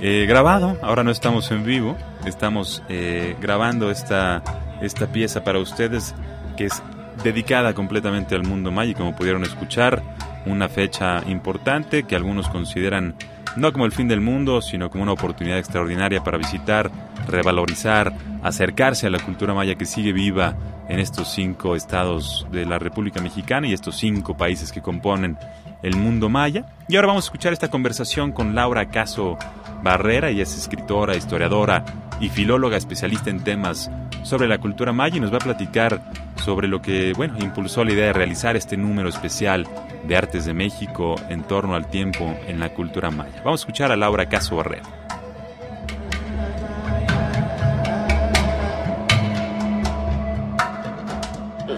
eh, 0.00 0.24
grabado, 0.26 0.78
ahora 0.80 1.04
no 1.04 1.10
estamos 1.10 1.50
en 1.50 1.62
vivo, 1.62 1.94
estamos 2.24 2.82
eh, 2.88 3.36
grabando 3.38 3.90
esta, 3.90 4.42
esta 4.80 5.06
pieza 5.08 5.44
para 5.44 5.58
ustedes 5.58 6.14
que 6.56 6.66
es 6.66 6.82
dedicada 7.22 7.74
completamente 7.74 8.34
al 8.34 8.44
mundo 8.44 8.70
maya 8.70 8.92
y 8.92 8.94
como 8.94 9.14
pudieron 9.14 9.42
escuchar, 9.42 10.02
una 10.46 10.68
fecha 10.68 11.22
importante 11.26 12.04
que 12.04 12.16
algunos 12.16 12.48
consideran 12.48 13.14
no 13.56 13.72
como 13.72 13.84
el 13.84 13.92
fin 13.92 14.08
del 14.08 14.20
mundo, 14.20 14.62
sino 14.62 14.90
como 14.90 15.02
una 15.02 15.12
oportunidad 15.12 15.58
extraordinaria 15.58 16.22
para 16.22 16.38
visitar, 16.38 16.90
revalorizar, 17.26 18.12
acercarse 18.42 19.06
a 19.06 19.10
la 19.10 19.18
cultura 19.18 19.54
maya 19.54 19.74
que 19.74 19.86
sigue 19.86 20.12
viva 20.12 20.56
en 20.88 20.98
estos 20.98 21.32
cinco 21.32 21.76
estados 21.76 22.46
de 22.50 22.64
la 22.64 22.78
República 22.78 23.20
Mexicana 23.20 23.66
y 23.66 23.72
estos 23.72 23.96
cinco 23.96 24.36
países 24.36 24.72
que 24.72 24.82
componen 24.82 25.36
el 25.82 25.96
mundo 25.96 26.28
maya. 26.28 26.66
Y 26.88 26.96
ahora 26.96 27.08
vamos 27.08 27.24
a 27.24 27.26
escuchar 27.26 27.52
esta 27.52 27.70
conversación 27.70 28.32
con 28.32 28.54
Laura 28.54 28.88
Caso 28.88 29.36
Barrera, 29.82 30.30
ella 30.30 30.42
es 30.42 30.56
escritora, 30.56 31.16
historiadora 31.16 31.84
y 32.20 32.28
filóloga 32.28 32.76
especialista 32.76 33.30
en 33.30 33.42
temas 33.42 33.90
sobre 34.22 34.48
la 34.48 34.58
cultura 34.58 34.92
maya 34.92 35.16
y 35.16 35.20
nos 35.20 35.32
va 35.32 35.36
a 35.36 35.40
platicar 35.40 36.00
sobre 36.36 36.68
lo 36.68 36.80
que, 36.80 37.12
bueno, 37.14 37.34
impulsó 37.38 37.84
la 37.84 37.92
idea 37.92 38.06
de 38.06 38.12
realizar 38.12 38.56
este 38.56 38.76
número 38.76 39.08
especial 39.08 39.66
de 40.04 40.16
Artes 40.16 40.44
de 40.44 40.54
México 40.54 41.16
en 41.28 41.42
torno 41.42 41.74
al 41.74 41.86
tiempo 41.88 42.36
en 42.46 42.60
la 42.60 42.70
cultura 42.70 43.10
maya. 43.10 43.42
Vamos 43.44 43.60
a 43.60 43.62
escuchar 43.62 43.92
a 43.92 43.96
Laura 43.96 44.28
Caso 44.28 44.56
Barrera. 44.56 44.82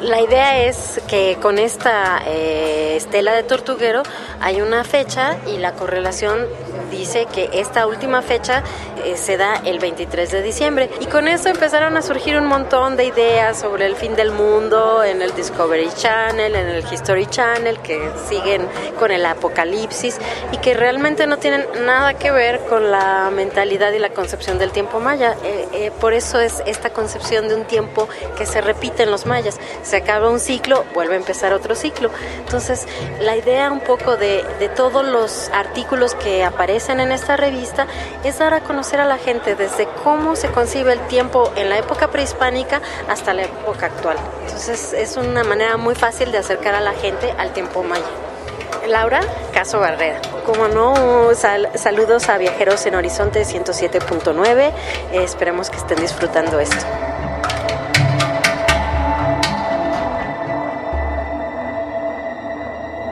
La 0.03 0.21
idea 0.21 0.65
es 0.67 1.01
que 1.09 1.39
con 1.41 1.61
esta 1.61 2.23
eh, 2.27 2.97
estela 2.97 3.35
de 3.35 3.45
tortuguero 3.45 4.03
hay 4.41 4.61
una 4.61 4.83
fecha 4.83 5.37
y 5.47 5.59
la 5.59 5.75
correlación 5.75 6.41
dice 6.93 7.27
que 7.27 7.49
esta 7.55 7.87
última 7.87 8.23
fecha 8.23 8.63
eh, 9.05 9.17
se 9.17 9.37
da 9.37 9.61
el 9.65 9.79
23 9.79 10.31
de 10.31 10.43
diciembre. 10.43 10.91
Y 11.01 11.07
con 11.07 11.27
eso 11.27 11.49
empezaron 11.49 11.97
a 11.97 12.03
surgir 12.03 12.37
un 12.37 12.47
montón 12.47 12.97
de 12.97 13.07
ideas 13.07 13.59
sobre 13.59 13.87
el 13.87 13.97
fin 13.97 14.15
del 14.15 14.31
mundo 14.31 15.03
en 15.03 15.23
el 15.23 15.35
Discovery 15.35 15.89
Channel, 15.97 16.55
en 16.55 16.69
el 16.69 16.85
History 16.93 17.27
Channel, 17.27 17.79
que 17.81 18.11
siguen 18.29 18.69
con 18.99 19.11
el 19.11 19.25
apocalipsis 19.25 20.19
y 20.53 20.59
que 20.59 20.75
realmente 20.75 21.27
no 21.27 21.39
tienen 21.39 21.67
nada 21.85 22.15
que 22.15 22.31
ver 22.31 22.61
con 22.69 22.91
la 22.91 23.31
mentalidad 23.35 23.93
y 23.93 23.99
la 23.99 24.11
concepción 24.11 24.59
del 24.59 24.71
tiempo 24.71 25.01
maya. 25.01 25.35
Eh, 25.43 25.69
eh, 25.73 25.91
por 25.99 26.13
eso 26.13 26.39
es 26.39 26.63
esta 26.67 26.91
concepción 26.91 27.49
de 27.49 27.55
un 27.55 27.65
tiempo 27.65 28.09
que 28.37 28.45
se 28.45 28.61
repite 28.61 29.03
en 29.03 29.11
los 29.11 29.25
mayas. 29.25 29.59
Se 29.83 29.97
acaba 29.97 30.29
un 30.29 30.41
ciclo, 30.41 30.85
vuelve 30.95 31.15
a 31.15 31.17
empezar 31.17 31.55
otro 31.55 31.75
ciclo. 31.75 32.11
Entonces, 32.39 32.87
la 33.21 33.35
idea 33.37 33.73
un 33.73 33.81
poco 33.81 34.17
de, 34.17 34.45
de 34.59 34.69
todos 34.69 35.05
los 35.05 35.51
artículos 35.55 36.15
que 36.15 36.45
aparecen 36.45 36.82
en 36.89 37.13
esta 37.13 37.37
revista 37.37 37.87
es 38.25 38.39
dar 38.39 38.55
a 38.55 38.61
conocer 38.61 39.01
a 39.01 39.05
la 39.05 39.19
gente 39.19 39.55
desde 39.55 39.87
cómo 40.03 40.37
se 40.37 40.49
concibe 40.49 40.93
el 40.93 41.01
tiempo 41.07 41.53
en 41.57 41.69
la 41.69 41.79
época 41.79 42.09
prehispánica 42.09 42.81
hasta 43.09 43.33
la 43.35 43.45
época 43.45 43.87
actual. 43.87 44.17
Entonces 44.45 44.93
es 44.93 45.17
una 45.17 45.45
manera 45.45 45.77
muy 45.77 45.95
fácil 45.95 46.33
de 46.33 46.39
acercar 46.39 46.75
a 46.75 46.81
la 46.81 46.93
gente 46.93 47.33
al 47.39 47.53
tiempo 47.53 47.83
maya. 47.83 48.05
Laura 48.89 49.21
Caso 49.53 49.79
Barrera. 49.79 50.21
Como 50.45 50.67
no, 50.67 51.35
saludos 51.35 52.29
a 52.29 52.39
viajeros 52.39 52.85
en 52.87 52.97
Horizonte 52.97 53.43
107.9. 53.43 54.73
esperemos 55.13 55.71
que 55.71 55.77
estén 55.77 56.01
disfrutando 56.01 56.59
esto. 56.59 56.85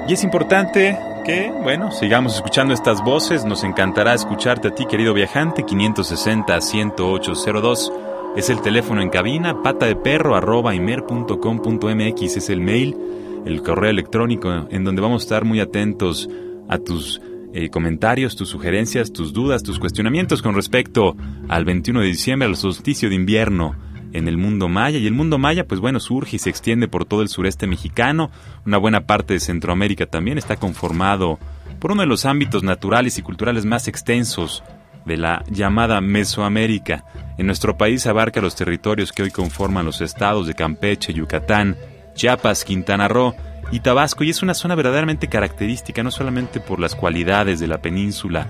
Y 0.09 0.14
es 0.14 0.24
importante 0.24 0.98
que, 1.22 1.52
bueno, 1.62 1.92
sigamos 1.92 2.35
escuchando 2.37 2.74
estas 2.74 3.02
voces. 3.02 3.44
Nos 3.44 3.64
encantará 3.64 4.14
escucharte 4.14 4.68
a 4.68 4.74
ti, 4.74 4.87
querido 4.87 5.12
viajante. 5.14 5.64
560-10802 5.64 7.92
es 8.37 8.50
el 8.50 8.61
teléfono 8.61 9.00
en 9.02 9.11
cabina. 9.11 9.62
Pata 9.62 9.87
de 9.87 9.96
perro 9.96 10.37
arroba 10.37 10.74
es 10.74 12.50
el 12.50 12.61
mail, 12.61 12.96
el 13.44 13.62
correo 13.62 13.90
electrónico 13.90 14.66
en 14.70 14.85
donde 14.85 15.02
vamos 15.02 15.22
a 15.22 15.24
estar 15.24 15.44
muy 15.44 15.61
atentos 15.61 16.28
a 16.68 16.78
tus 16.78 17.20
eh, 17.52 17.68
comentarios, 17.70 18.37
tus 18.37 18.48
sugerencias, 18.48 19.12
tus 19.12 19.33
dudas, 19.33 19.62
tus 19.62 19.78
cuestionamientos 19.78 20.42
con 20.42 20.54
respecto 20.54 21.16
al 21.48 21.64
21 21.64 22.00
de 22.00 22.06
diciembre, 22.06 22.48
al 22.48 22.56
solsticio 22.56 23.09
de 23.09 23.14
invierno 23.16 23.74
en 24.12 24.28
el 24.28 24.36
mundo 24.36 24.68
maya. 24.68 24.98
Y 24.98 25.06
el 25.06 25.12
mundo 25.12 25.38
maya, 25.38 25.66
pues 25.66 25.80
bueno, 25.80 26.00
surge 26.00 26.36
y 26.36 26.38
se 26.38 26.50
extiende 26.50 26.88
por 26.88 27.04
todo 27.04 27.22
el 27.22 27.28
sureste 27.28 27.66
mexicano. 27.66 28.30
Una 28.66 28.78
buena 28.78 29.02
parte 29.02 29.34
de 29.34 29.40
Centroamérica 29.40 30.06
también 30.06 30.38
está 30.38 30.56
conformado 30.56 31.38
por 31.78 31.92
uno 31.92 32.02
de 32.02 32.06
los 32.06 32.24
ámbitos 32.24 32.62
naturales 32.62 33.18
y 33.18 33.22
culturales 33.22 33.64
más 33.64 33.88
extensos 33.88 34.62
de 35.04 35.16
la 35.16 35.44
llamada 35.50 36.00
Mesoamérica. 36.00 37.04
En 37.38 37.46
nuestro 37.46 37.76
país 37.76 38.06
abarca 38.06 38.40
los 38.40 38.54
territorios 38.54 39.12
que 39.12 39.22
hoy 39.22 39.30
conforman 39.30 39.86
los 39.86 40.00
estados 40.00 40.46
de 40.46 40.54
Campeche, 40.54 41.14
Yucatán, 41.14 41.76
Chiapas, 42.14 42.64
Quintana 42.64 43.08
Roo 43.08 43.34
y 43.72 43.80
Tabasco 43.80 44.24
y 44.24 44.30
es 44.30 44.42
una 44.42 44.54
zona 44.54 44.74
verdaderamente 44.74 45.28
característica 45.28 46.02
no 46.02 46.10
solamente 46.10 46.60
por 46.60 46.80
las 46.80 46.94
cualidades 46.94 47.60
de 47.60 47.68
la 47.68 47.80
península 47.80 48.48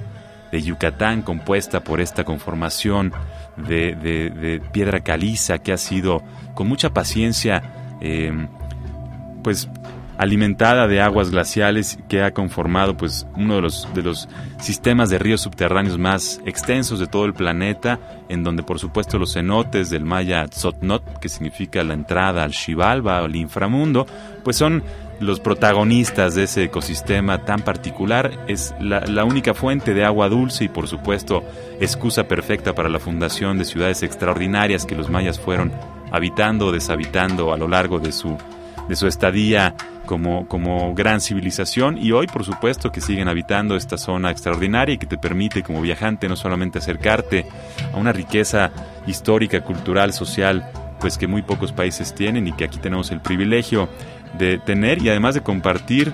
de 0.51 0.63
Yucatán 0.63 1.23
compuesta 1.23 1.81
por 1.81 2.01
esta 2.01 2.25
conformación 2.25 3.13
de, 3.57 4.63
piedra 4.73 5.01
caliza 5.01 5.59
que 5.59 5.73
ha 5.73 5.77
sido 5.77 6.23
con 6.55 6.69
mucha 6.69 6.91
paciencia 6.91 7.63
em, 8.01 8.49
pues 9.43 9.69
alimentada 10.21 10.87
de 10.87 11.01
aguas 11.01 11.31
glaciales 11.31 11.99
que 12.07 12.23
ha 12.23 12.35
conformado 12.35 12.95
pues 12.95 13.27
uno 13.37 13.55
de 13.55 13.63
los, 13.63 13.89
de 13.95 14.03
los 14.03 14.29
sistemas 14.61 15.09
de 15.09 15.19
ríos 15.19 15.41
subterráneos 15.41 15.97
más 15.97 16.43
extensos 16.45 17.01
de 17.01 17.07
todo 17.07 17.25
el 17.25 17.33
planeta, 17.33 17.99
en 18.29 18.45
donde 18.45 18.63
por 18.63 18.79
supuesto 18.79 19.19
los 19.19 19.33
cenotes 19.33 19.89
del 19.89 20.05
maya 20.05 20.47
Tzotnot, 20.47 21.21
que 21.21 21.31
significa 21.31 21.83
la 21.85 21.95
entrada 21.95 22.45
al 22.45 22.53
Xibalba 22.53 23.23
o 23.23 23.25
al 23.25 23.35
inframundo, 23.35 24.05
pues 24.45 24.59
son 24.59 24.85
los 25.21 25.39
protagonistas 25.39 26.35
de 26.35 26.45
ese 26.45 26.65
ecosistema 26.65 27.45
tan 27.45 27.61
particular. 27.61 28.33
Es 28.49 28.75
la, 28.81 29.25
única 29.25 29.55
fuente 29.55 29.95
de 29.95 30.05
agua 30.05 30.29
dulce 30.29 30.65
y 30.65 30.69
por 30.69 30.89
supuesto 30.89 31.45
excusa 31.79 32.25
perfecta 32.25 32.75
para 32.75 32.89
la 32.89 32.99
fundación 32.99 33.59
de 33.59 33.67
ciudades 33.67 34.03
extraordinarias 34.03 34.87
que 34.87 34.97
los 34.97 35.11
mayas 35.11 35.39
fueron 35.39 35.73
habitando 36.11 36.67
o 36.67 36.73
deshabitando 36.73 37.53
a 37.53 37.59
lo 37.59 37.69
largo 37.69 38.01
de 38.01 38.13
su, 38.13 38.37
de 38.89 38.97
su 38.97 39.07
estadía 39.07 39.77
como, 40.07 40.49
como 40.49 40.95
gran 40.95 41.21
civilización 41.21 41.99
y 41.99 42.11
hoy 42.13 42.27
por 42.27 42.45
supuesto 42.45 42.91
que 42.91 43.01
siguen 43.01 43.29
habitando 43.29 43.77
esta 43.77 43.97
zona 43.97 44.31
extraordinaria 44.31 44.95
y 44.95 44.99
que 44.99 45.07
te 45.07 45.19
permite 45.19 45.63
como 45.63 45.83
viajante 45.83 46.29
no 46.29 46.35
solamente 46.35 46.79
acercarte 46.79 47.47
a 47.93 47.97
una 47.97 48.13
riqueza 48.13 48.73
histórica, 49.07 49.63
cultural, 49.63 50.13
social, 50.13 50.69
pues 50.99 51.17
que 51.17 51.27
muy 51.27 51.43
pocos 51.43 51.73
países 51.73 52.15
tienen 52.15 52.47
y 52.47 52.53
que 52.53 52.65
aquí 52.65 52.79
tenemos 52.79 53.11
el 53.11 53.21
privilegio 53.21 53.89
de 54.39 54.59
tener 54.59 55.03
y 55.03 55.09
además 55.09 55.35
de 55.35 55.43
compartir 55.43 56.13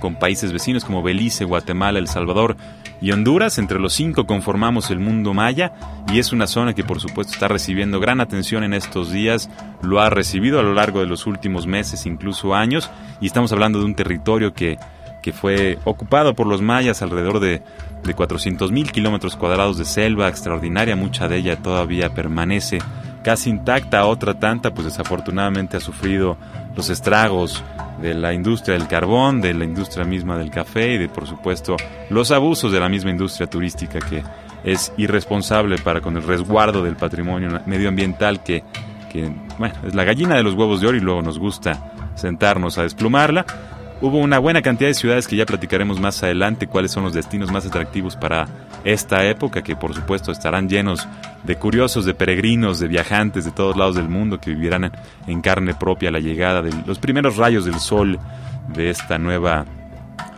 con 0.00 0.16
países 0.16 0.52
vecinos 0.52 0.84
como 0.84 1.02
Belice, 1.02 1.44
Guatemala, 1.44 1.98
El 1.98 2.08
Salvador 2.08 2.56
y 3.00 3.12
Honduras. 3.12 3.58
Entre 3.58 3.78
los 3.78 3.92
cinco 3.92 4.26
conformamos 4.26 4.90
el 4.90 4.98
mundo 4.98 5.32
maya 5.34 5.72
y 6.12 6.18
es 6.18 6.32
una 6.32 6.48
zona 6.48 6.74
que 6.74 6.82
por 6.82 7.00
supuesto 7.00 7.32
está 7.32 7.46
recibiendo 7.46 8.00
gran 8.00 8.20
atención 8.20 8.64
en 8.64 8.74
estos 8.74 9.12
días, 9.12 9.48
lo 9.82 10.00
ha 10.00 10.10
recibido 10.10 10.58
a 10.58 10.62
lo 10.64 10.74
largo 10.74 11.00
de 11.00 11.06
los 11.06 11.26
últimos 11.26 11.66
meses, 11.66 12.06
incluso 12.06 12.54
años, 12.54 12.90
y 13.20 13.26
estamos 13.26 13.52
hablando 13.52 13.78
de 13.78 13.84
un 13.84 13.94
territorio 13.94 14.52
que, 14.52 14.78
que 15.22 15.32
fue 15.32 15.78
ocupado 15.84 16.34
por 16.34 16.46
los 16.46 16.62
mayas 16.62 17.02
alrededor 17.02 17.40
de, 17.40 17.62
de 18.02 18.14
400 18.14 18.72
mil 18.72 18.90
kilómetros 18.90 19.36
cuadrados 19.36 19.78
de 19.78 19.84
selva 19.84 20.28
extraordinaria, 20.28 20.96
mucha 20.96 21.28
de 21.28 21.36
ella 21.36 21.56
todavía 21.56 22.14
permanece 22.14 22.78
casi 23.22 23.50
intacta, 23.50 24.06
otra 24.06 24.38
tanta 24.38 24.72
pues 24.72 24.86
desafortunadamente 24.86 25.76
ha 25.76 25.80
sufrido 25.80 26.36
los 26.74 26.90
estragos 26.90 27.62
de 28.00 28.14
la 28.14 28.32
industria 28.32 28.78
del 28.78 28.88
carbón, 28.88 29.40
de 29.40 29.54
la 29.54 29.64
industria 29.64 30.04
misma 30.04 30.38
del 30.38 30.50
café 30.50 30.94
y 30.94 30.98
de 30.98 31.08
por 31.08 31.26
supuesto 31.26 31.76
los 32.08 32.30
abusos 32.30 32.72
de 32.72 32.80
la 32.80 32.88
misma 32.88 33.10
industria 33.10 33.48
turística 33.48 33.98
que 33.98 34.22
es 34.64 34.92
irresponsable 34.96 35.78
para 35.78 36.00
con 36.00 36.16
el 36.16 36.22
resguardo 36.22 36.82
del 36.82 36.96
patrimonio 36.96 37.60
medioambiental 37.66 38.42
que, 38.42 38.62
que 39.10 39.30
bueno, 39.58 39.74
es 39.86 39.94
la 39.94 40.04
gallina 40.04 40.36
de 40.36 40.42
los 40.42 40.54
huevos 40.54 40.80
de 40.80 40.88
oro 40.88 40.96
y 40.96 41.00
luego 41.00 41.22
nos 41.22 41.38
gusta 41.38 41.92
sentarnos 42.14 42.78
a 42.78 42.82
desplumarla. 42.82 43.46
Hubo 44.02 44.16
una 44.16 44.38
buena 44.38 44.62
cantidad 44.62 44.88
de 44.88 44.94
ciudades 44.94 45.28
que 45.28 45.36
ya 45.36 45.44
platicaremos 45.44 46.00
más 46.00 46.22
adelante 46.22 46.66
cuáles 46.66 46.90
son 46.90 47.04
los 47.04 47.12
destinos 47.12 47.52
más 47.52 47.66
atractivos 47.66 48.16
para 48.16 48.48
esta 48.82 49.26
época, 49.26 49.62
que 49.62 49.76
por 49.76 49.94
supuesto 49.94 50.32
estarán 50.32 50.70
llenos 50.70 51.06
de 51.44 51.56
curiosos, 51.56 52.06
de 52.06 52.14
peregrinos, 52.14 52.78
de 52.78 52.88
viajantes 52.88 53.44
de 53.44 53.50
todos 53.50 53.76
lados 53.76 53.96
del 53.96 54.08
mundo 54.08 54.40
que 54.40 54.54
vivirán 54.54 54.90
en 55.26 55.42
carne 55.42 55.74
propia 55.74 56.10
la 56.10 56.18
llegada 56.18 56.62
de 56.62 56.72
los 56.86 56.98
primeros 56.98 57.36
rayos 57.36 57.66
del 57.66 57.78
sol 57.78 58.18
de 58.68 58.88
esta 58.88 59.18
nueva 59.18 59.66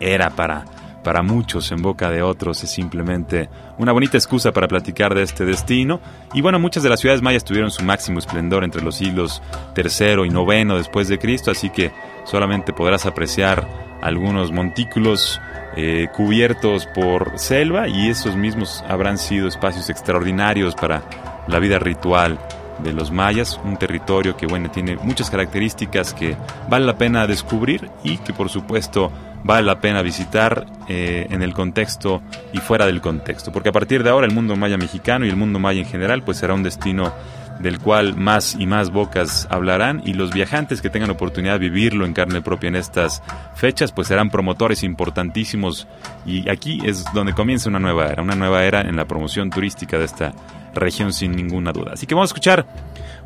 era 0.01 0.31
para, 0.31 0.65
para 1.03 1.23
muchos, 1.23 1.71
en 1.73 1.83
boca 1.83 2.11
de 2.11 2.23
otros, 2.23 2.63
es 2.63 2.71
simplemente 2.71 3.49
una 3.79 3.93
bonita 3.93 4.17
excusa 4.17 4.53
para 4.53 4.69
platicar 4.69 5.15
de 5.15 5.23
este 5.23 5.45
destino. 5.45 6.01
Y 6.33 6.41
bueno, 6.41 6.59
muchas 6.59 6.83
de 6.83 6.89
las 6.89 7.01
ciudades 7.01 7.23
mayas 7.23 7.45
tuvieron 7.45 7.71
su 7.71 7.83
máximo 7.83 8.19
esplendor 8.19 8.65
entre 8.65 8.83
los 8.83 8.97
siglos 8.97 9.43
tercero 9.75 10.25
y 10.25 10.31
noveno 10.31 10.77
después 10.77 11.09
de 11.09 11.19
Cristo, 11.19 11.51
así 11.51 11.71
que 11.71 11.93
solamente 12.25 12.73
podrás 12.73 13.07
apreciar 13.07 13.67
algunos 14.01 14.51
montículos 14.53 15.41
eh, 15.77 16.09
cubiertos 16.15 16.87
por 16.87 17.39
selva 17.39 17.89
y 17.89 18.09
esos 18.09 18.37
mismos 18.37 18.85
habrán 18.89 19.17
sido 19.17 19.49
espacios 19.49 19.91
extraordinarios 19.91 20.75
para 20.75 21.03
la 21.47 21.59
vida 21.59 21.79
ritual 21.79 22.39
de 22.79 22.93
los 22.93 23.11
mayas, 23.11 23.61
un 23.65 23.77
territorio 23.77 24.37
que 24.37 24.47
bueno 24.47 24.71
tiene 24.71 24.97
muchas 24.97 25.31
características 25.31 26.15
que 26.15 26.37
vale 26.69 26.87
la 26.87 26.97
pena 26.97 27.27
descubrir 27.27 27.91
y 28.03 28.19
que 28.19 28.33
por 28.33 28.49
supuesto 28.49 29.11
vale 29.45 29.67
la 29.67 29.81
pena 29.81 30.03
visitar 30.03 30.67
eh, 30.89 31.27
en 31.31 31.43
el 31.43 31.53
contexto 31.53 32.23
y 32.53 32.59
fuera 32.59 32.87
del 32.87 33.01
contexto, 33.01 33.53
porque 33.53 33.71
a 33.71 33.73
partir 33.73 34.03
de 34.03 34.11
ahora 34.11 34.27
el 34.27 34.35
mundo 34.35 34.57
maya 34.57 34.77
mexicano 34.77 35.27
y 35.27 35.29
el 35.29 35.37
mundo 35.37 35.59
maya 35.59 35.81
en 35.81 35.87
general 35.87 36.23
pues 36.23 36.39
será 36.39 36.55
un 36.55 36.63
destino 36.63 37.13
del 37.63 37.79
cual 37.79 38.17
más 38.17 38.57
y 38.59 38.67
más 38.67 38.91
bocas 38.91 39.47
hablarán 39.51 40.03
y 40.05 40.15
los 40.15 40.33
viajantes 40.33 40.83
que 40.83 40.91
tengan 40.91 41.11
oportunidad 41.11 41.55
de 41.55 41.69
vivirlo 41.69 42.05
en 42.05 42.13
carne 42.13 42.43
propia 42.43 42.69
en 42.69 42.77
estas 42.77 43.23
fechas 43.55 43.93
pues 43.93 44.09
serán 44.09 44.31
promotores 44.31 44.83
importantísimos. 44.83 45.87
Y 46.27 46.49
aquí 46.51 46.81
es 46.85 47.05
donde 47.15 47.35
comienza 47.35 47.69
una 47.69 47.79
nueva 47.79 48.07
era, 48.07 48.23
una 48.23 48.35
nueva 48.35 48.65
era 48.65 48.81
en 48.81 48.97
la 48.97 49.05
promoción 49.05 49.51
turística 49.51 49.99
de 49.99 50.05
esta 50.05 50.33
región 50.75 51.13
sin 51.13 51.33
ninguna 51.33 51.73
duda. 51.73 51.93
Así 51.95 52.07
que 52.07 52.15
vamos 52.15 52.31
a 52.31 52.33
escuchar 52.33 52.67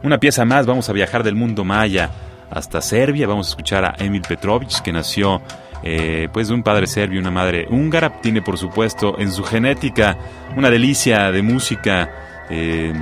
una 0.02 0.18
pieza 0.18 0.44
más, 0.44 0.66
vamos 0.66 0.88
a 0.88 0.92
viajar 0.92 1.22
del 1.22 1.34
mundo 1.34 1.64
maya 1.64 2.10
hasta 2.50 2.80
Serbia, 2.80 3.26
vamos 3.26 3.48
a 3.48 3.50
escuchar 3.50 3.84
a 3.84 3.94
Emil 3.98 4.22
Petrovich 4.22 4.80
que 4.80 4.92
nació 4.92 5.42
eh, 5.82 6.28
pues 6.32 6.48
de 6.48 6.54
un 6.54 6.62
padre 6.62 6.86
serbio 6.86 7.16
y 7.16 7.20
una 7.20 7.30
madre 7.30 7.66
húngara, 7.68 8.20
tiene 8.20 8.42
por 8.42 8.58
supuesto 8.58 9.18
en 9.18 9.32
su 9.32 9.44
genética 9.44 10.16
una 10.56 10.70
delicia 10.70 11.30
de 11.30 11.42
música. 11.42 12.10
Eh, 12.48 12.92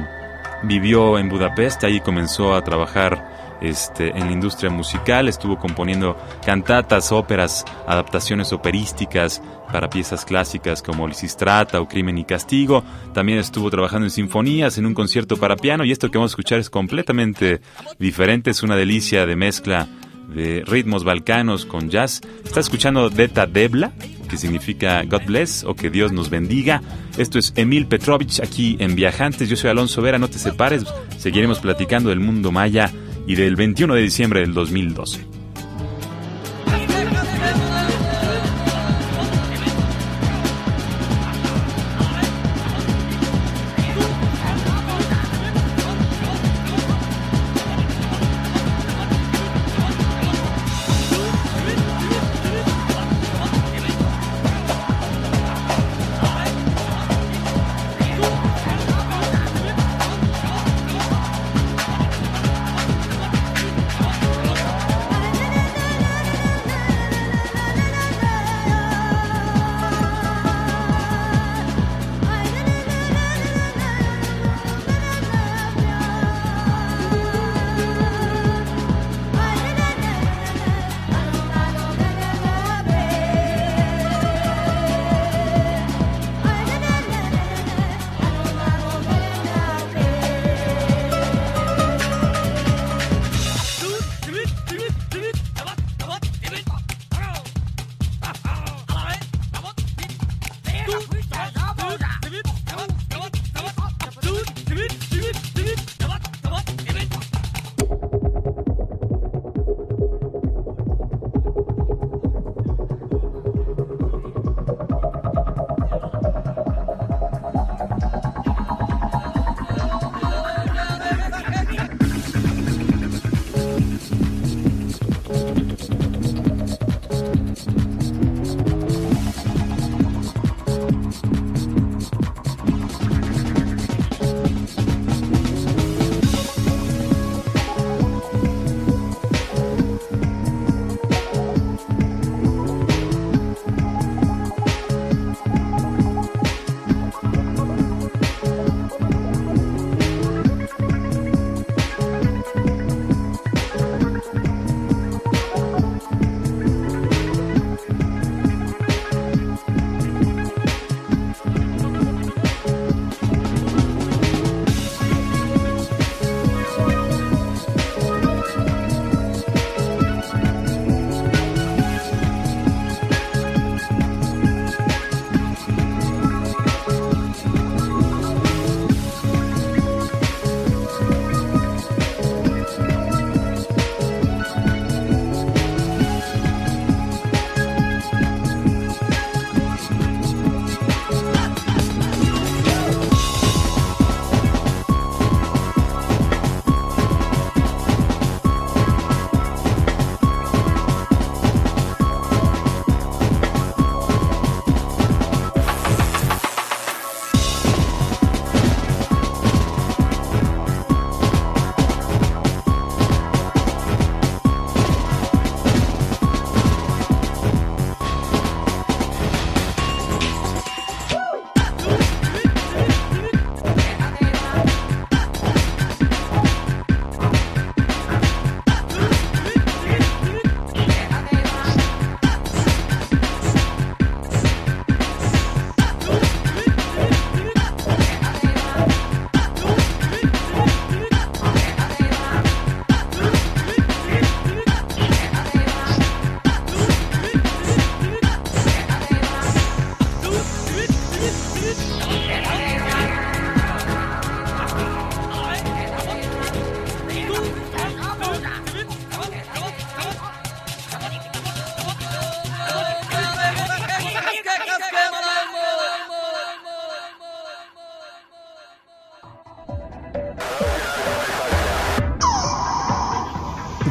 vivió 0.63 1.19
en 1.19 1.29
Budapest, 1.29 1.85
ahí 1.85 2.01
comenzó 2.01 2.55
a 2.55 2.63
trabajar 2.63 3.34
este, 3.65 4.11
en 4.11 4.27
la 4.27 4.33
industria 4.33 4.71
musical, 4.71 5.29
estuvo 5.29 5.59
componiendo 5.59 6.17
cantatas, 6.45 7.13
óperas, 7.13 7.65
adaptaciones 7.87 8.53
operísticas 8.53 9.43
para 9.73 9.91
piezas 9.91 10.25
clásicas 10.25 10.83
como 10.83 11.09
Lisistrata 11.09 11.81
o 11.81 11.89
Crimen 11.89 12.19
y 12.19 12.25
Castigo. 12.25 12.85
También 13.13 13.39
estuvo 13.39 13.71
trabajando 13.71 14.07
en 14.07 14.11
sinfonías, 14.11 14.79
en 14.79 14.87
un 14.87 14.95
concierto 14.95 15.37
para 15.37 15.57
piano 15.57 15.85
y 15.85 15.93
esto 15.93 16.11
que 16.11 16.19
vamos 16.19 16.33
a 16.33 16.35
escuchar 16.35 16.59
es 16.59 16.71
completamente 16.71 17.61
diferente, 17.99 18.51
es 18.51 18.63
una 18.63 18.77
delicia 18.77 19.27
de 19.27 19.37
mezcla 19.37 19.89
de 20.29 20.63
ritmos 20.67 21.05
balcanos 21.05 21.65
con 21.65 21.91
jazz. 21.91 22.21
Está 22.45 22.61
escuchando 22.61 23.11
Deta 23.11 23.47
Debla, 23.47 23.93
que 24.29 24.37
significa 24.37 25.03
God 25.05 25.23
bless 25.27 25.65
o 25.65 25.75
que 25.75 25.91
Dios 25.91 26.13
nos 26.13 26.31
bendiga. 26.31 26.83
Esto 27.19 27.39
es 27.39 27.53
Emil 27.57 27.87
Petrovich 27.87 28.41
aquí 28.41 28.77
en 28.81 28.95
Viajantes. 28.95 29.49
Yo 29.49 29.57
soy 29.57 29.71
Alonso 29.71 30.03
Vera, 30.03 30.19
no 30.19 30.29
te 30.29 30.39
separes. 30.39 30.85
Seguiremos 31.19 31.61
platicando 31.61 32.11
del 32.11 32.21
mundo 32.21 32.53
maya 32.53 32.91
y 33.27 33.37
del 33.37 33.57
21 33.57 33.95
de 33.95 34.03
diciembre 34.03 34.41
del 34.41 34.55
2012. 34.55 35.34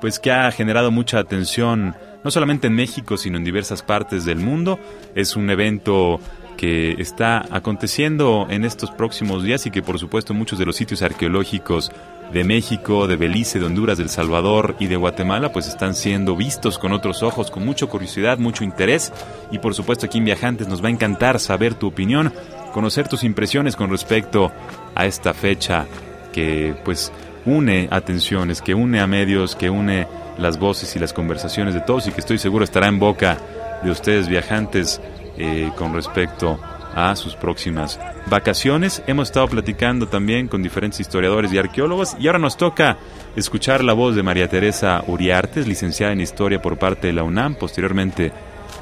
pues 0.00 0.18
que 0.18 0.32
ha 0.32 0.50
generado 0.52 0.90
mucha 0.90 1.18
atención 1.18 1.94
no 2.24 2.30
solamente 2.30 2.68
en 2.68 2.76
México, 2.76 3.18
sino 3.18 3.36
en 3.36 3.44
diversas 3.44 3.82
partes 3.82 4.24
del 4.24 4.38
mundo. 4.38 4.80
Es 5.14 5.36
un 5.36 5.50
evento 5.50 6.18
que 6.56 6.92
está 6.98 7.44
aconteciendo 7.50 8.46
en 8.50 8.64
estos 8.64 8.90
próximos 8.90 9.42
días 9.42 9.66
y 9.66 9.70
que 9.70 9.82
por 9.82 9.98
supuesto 9.98 10.34
muchos 10.34 10.58
de 10.58 10.66
los 10.66 10.76
sitios 10.76 11.02
arqueológicos 11.02 11.90
de 12.32 12.44
México, 12.44 13.06
de 13.06 13.16
Belice, 13.16 13.58
de 13.58 13.66
Honduras, 13.66 13.98
del 13.98 14.08
Salvador 14.08 14.76
y 14.78 14.86
de 14.86 14.96
Guatemala, 14.96 15.52
pues 15.52 15.68
están 15.68 15.94
siendo 15.94 16.36
vistos 16.36 16.78
con 16.78 16.92
otros 16.92 17.22
ojos, 17.22 17.50
con 17.50 17.64
mucha 17.64 17.86
curiosidad, 17.86 18.38
mucho 18.38 18.64
interés. 18.64 19.12
Y 19.50 19.58
por 19.58 19.74
supuesto 19.74 20.06
aquí 20.06 20.18
en 20.18 20.24
Viajantes 20.24 20.68
nos 20.68 20.82
va 20.82 20.88
a 20.88 20.92
encantar 20.92 21.38
saber 21.38 21.74
tu 21.74 21.86
opinión, 21.86 22.32
conocer 22.72 23.08
tus 23.08 23.24
impresiones 23.24 23.76
con 23.76 23.90
respecto 23.90 24.50
a 24.94 25.06
esta 25.06 25.34
fecha 25.34 25.86
que 26.32 26.74
pues 26.84 27.12
une 27.46 27.88
atenciones, 27.90 28.62
que 28.62 28.74
une 28.74 29.00
a 29.00 29.06
medios, 29.06 29.54
que 29.54 29.70
une 29.70 30.06
las 30.38 30.58
voces 30.58 30.96
y 30.96 30.98
las 30.98 31.12
conversaciones 31.12 31.74
de 31.74 31.80
todos 31.80 32.06
y 32.08 32.10
que 32.10 32.20
estoy 32.20 32.38
seguro 32.38 32.64
estará 32.64 32.88
en 32.88 32.98
boca 32.98 33.38
de 33.82 33.90
ustedes 33.90 34.28
viajantes 34.28 35.00
eh, 35.36 35.70
con 35.76 35.94
respecto 35.94 36.58
a 36.94 37.16
sus 37.16 37.34
próximas 37.34 37.98
vacaciones. 38.26 39.02
Hemos 39.06 39.28
estado 39.28 39.48
platicando 39.48 40.06
también 40.06 40.48
con 40.48 40.62
diferentes 40.62 41.00
historiadores 41.00 41.52
y 41.52 41.58
arqueólogos 41.58 42.16
y 42.18 42.26
ahora 42.26 42.38
nos 42.38 42.56
toca 42.56 42.98
escuchar 43.36 43.82
la 43.82 43.92
voz 43.92 44.14
de 44.14 44.22
María 44.22 44.48
Teresa 44.48 45.02
Uriartes, 45.06 45.66
licenciada 45.66 46.12
en 46.12 46.20
Historia 46.20 46.62
por 46.62 46.78
parte 46.78 47.08
de 47.08 47.12
la 47.12 47.24
UNAM. 47.24 47.56
Posteriormente 47.56 48.32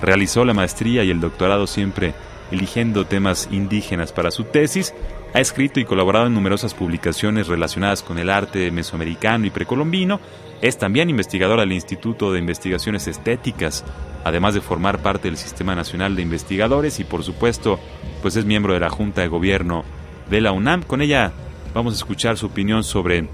realizó 0.02 0.44
la 0.44 0.52
maestría 0.54 1.04
y 1.04 1.10
el 1.10 1.20
doctorado 1.20 1.66
siempre 1.66 2.12
eligiendo 2.50 3.06
temas 3.06 3.48
indígenas 3.50 4.12
para 4.12 4.30
su 4.30 4.44
tesis. 4.44 4.94
Ha 5.34 5.40
escrito 5.40 5.80
y 5.80 5.84
colaborado 5.84 6.26
en 6.26 6.34
numerosas 6.34 6.74
publicaciones 6.74 7.48
relacionadas 7.48 8.02
con 8.02 8.18
el 8.18 8.28
arte 8.28 8.70
mesoamericano 8.70 9.46
y 9.46 9.50
precolombino. 9.50 10.20
Es 10.60 10.78
también 10.78 11.10
investigadora 11.10 11.62
del 11.62 11.72
Instituto 11.72 12.32
de 12.32 12.38
Investigaciones 12.38 13.08
Estéticas 13.08 13.84
además 14.24 14.54
de 14.54 14.60
formar 14.60 15.00
parte 15.00 15.28
del 15.28 15.36
Sistema 15.36 15.74
Nacional 15.74 16.16
de 16.16 16.22
Investigadores 16.22 17.00
y 17.00 17.04
por 17.04 17.24
supuesto, 17.24 17.78
pues 18.20 18.36
es 18.36 18.44
miembro 18.44 18.74
de 18.74 18.80
la 18.80 18.90
Junta 18.90 19.22
de 19.22 19.28
Gobierno 19.28 19.84
de 20.30 20.40
la 20.40 20.52
UNAM. 20.52 20.82
Con 20.82 21.02
ella 21.02 21.32
vamos 21.74 21.94
a 21.94 21.96
escuchar 21.96 22.36
su 22.36 22.46
opinión 22.46 22.84
sobre, 22.84 23.28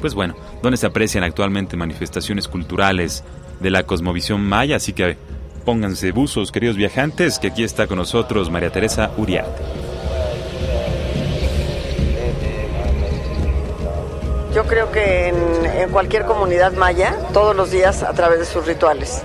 pues 0.00 0.14
bueno, 0.14 0.34
dónde 0.62 0.76
se 0.76 0.86
aprecian 0.86 1.24
actualmente 1.24 1.76
manifestaciones 1.76 2.48
culturales 2.48 3.24
de 3.60 3.70
la 3.70 3.84
cosmovisión 3.84 4.42
maya, 4.42 4.76
así 4.76 4.92
que 4.92 5.16
pónganse 5.64 6.12
buzos, 6.12 6.52
queridos 6.52 6.76
viajantes, 6.76 7.38
que 7.38 7.48
aquí 7.48 7.62
está 7.62 7.86
con 7.86 7.98
nosotros 7.98 8.50
María 8.50 8.70
Teresa 8.70 9.10
Uriarte. 9.16 9.89
Yo 14.54 14.66
creo 14.66 14.90
que 14.90 15.28
en, 15.28 15.90
cualquier 15.90 16.24
comunidad 16.24 16.72
maya, 16.72 17.16
todos 17.32 17.54
los 17.54 17.70
días 17.70 18.02
a 18.02 18.12
través 18.14 18.40
de 18.40 18.44
sus 18.44 18.66
rituales, 18.66 19.22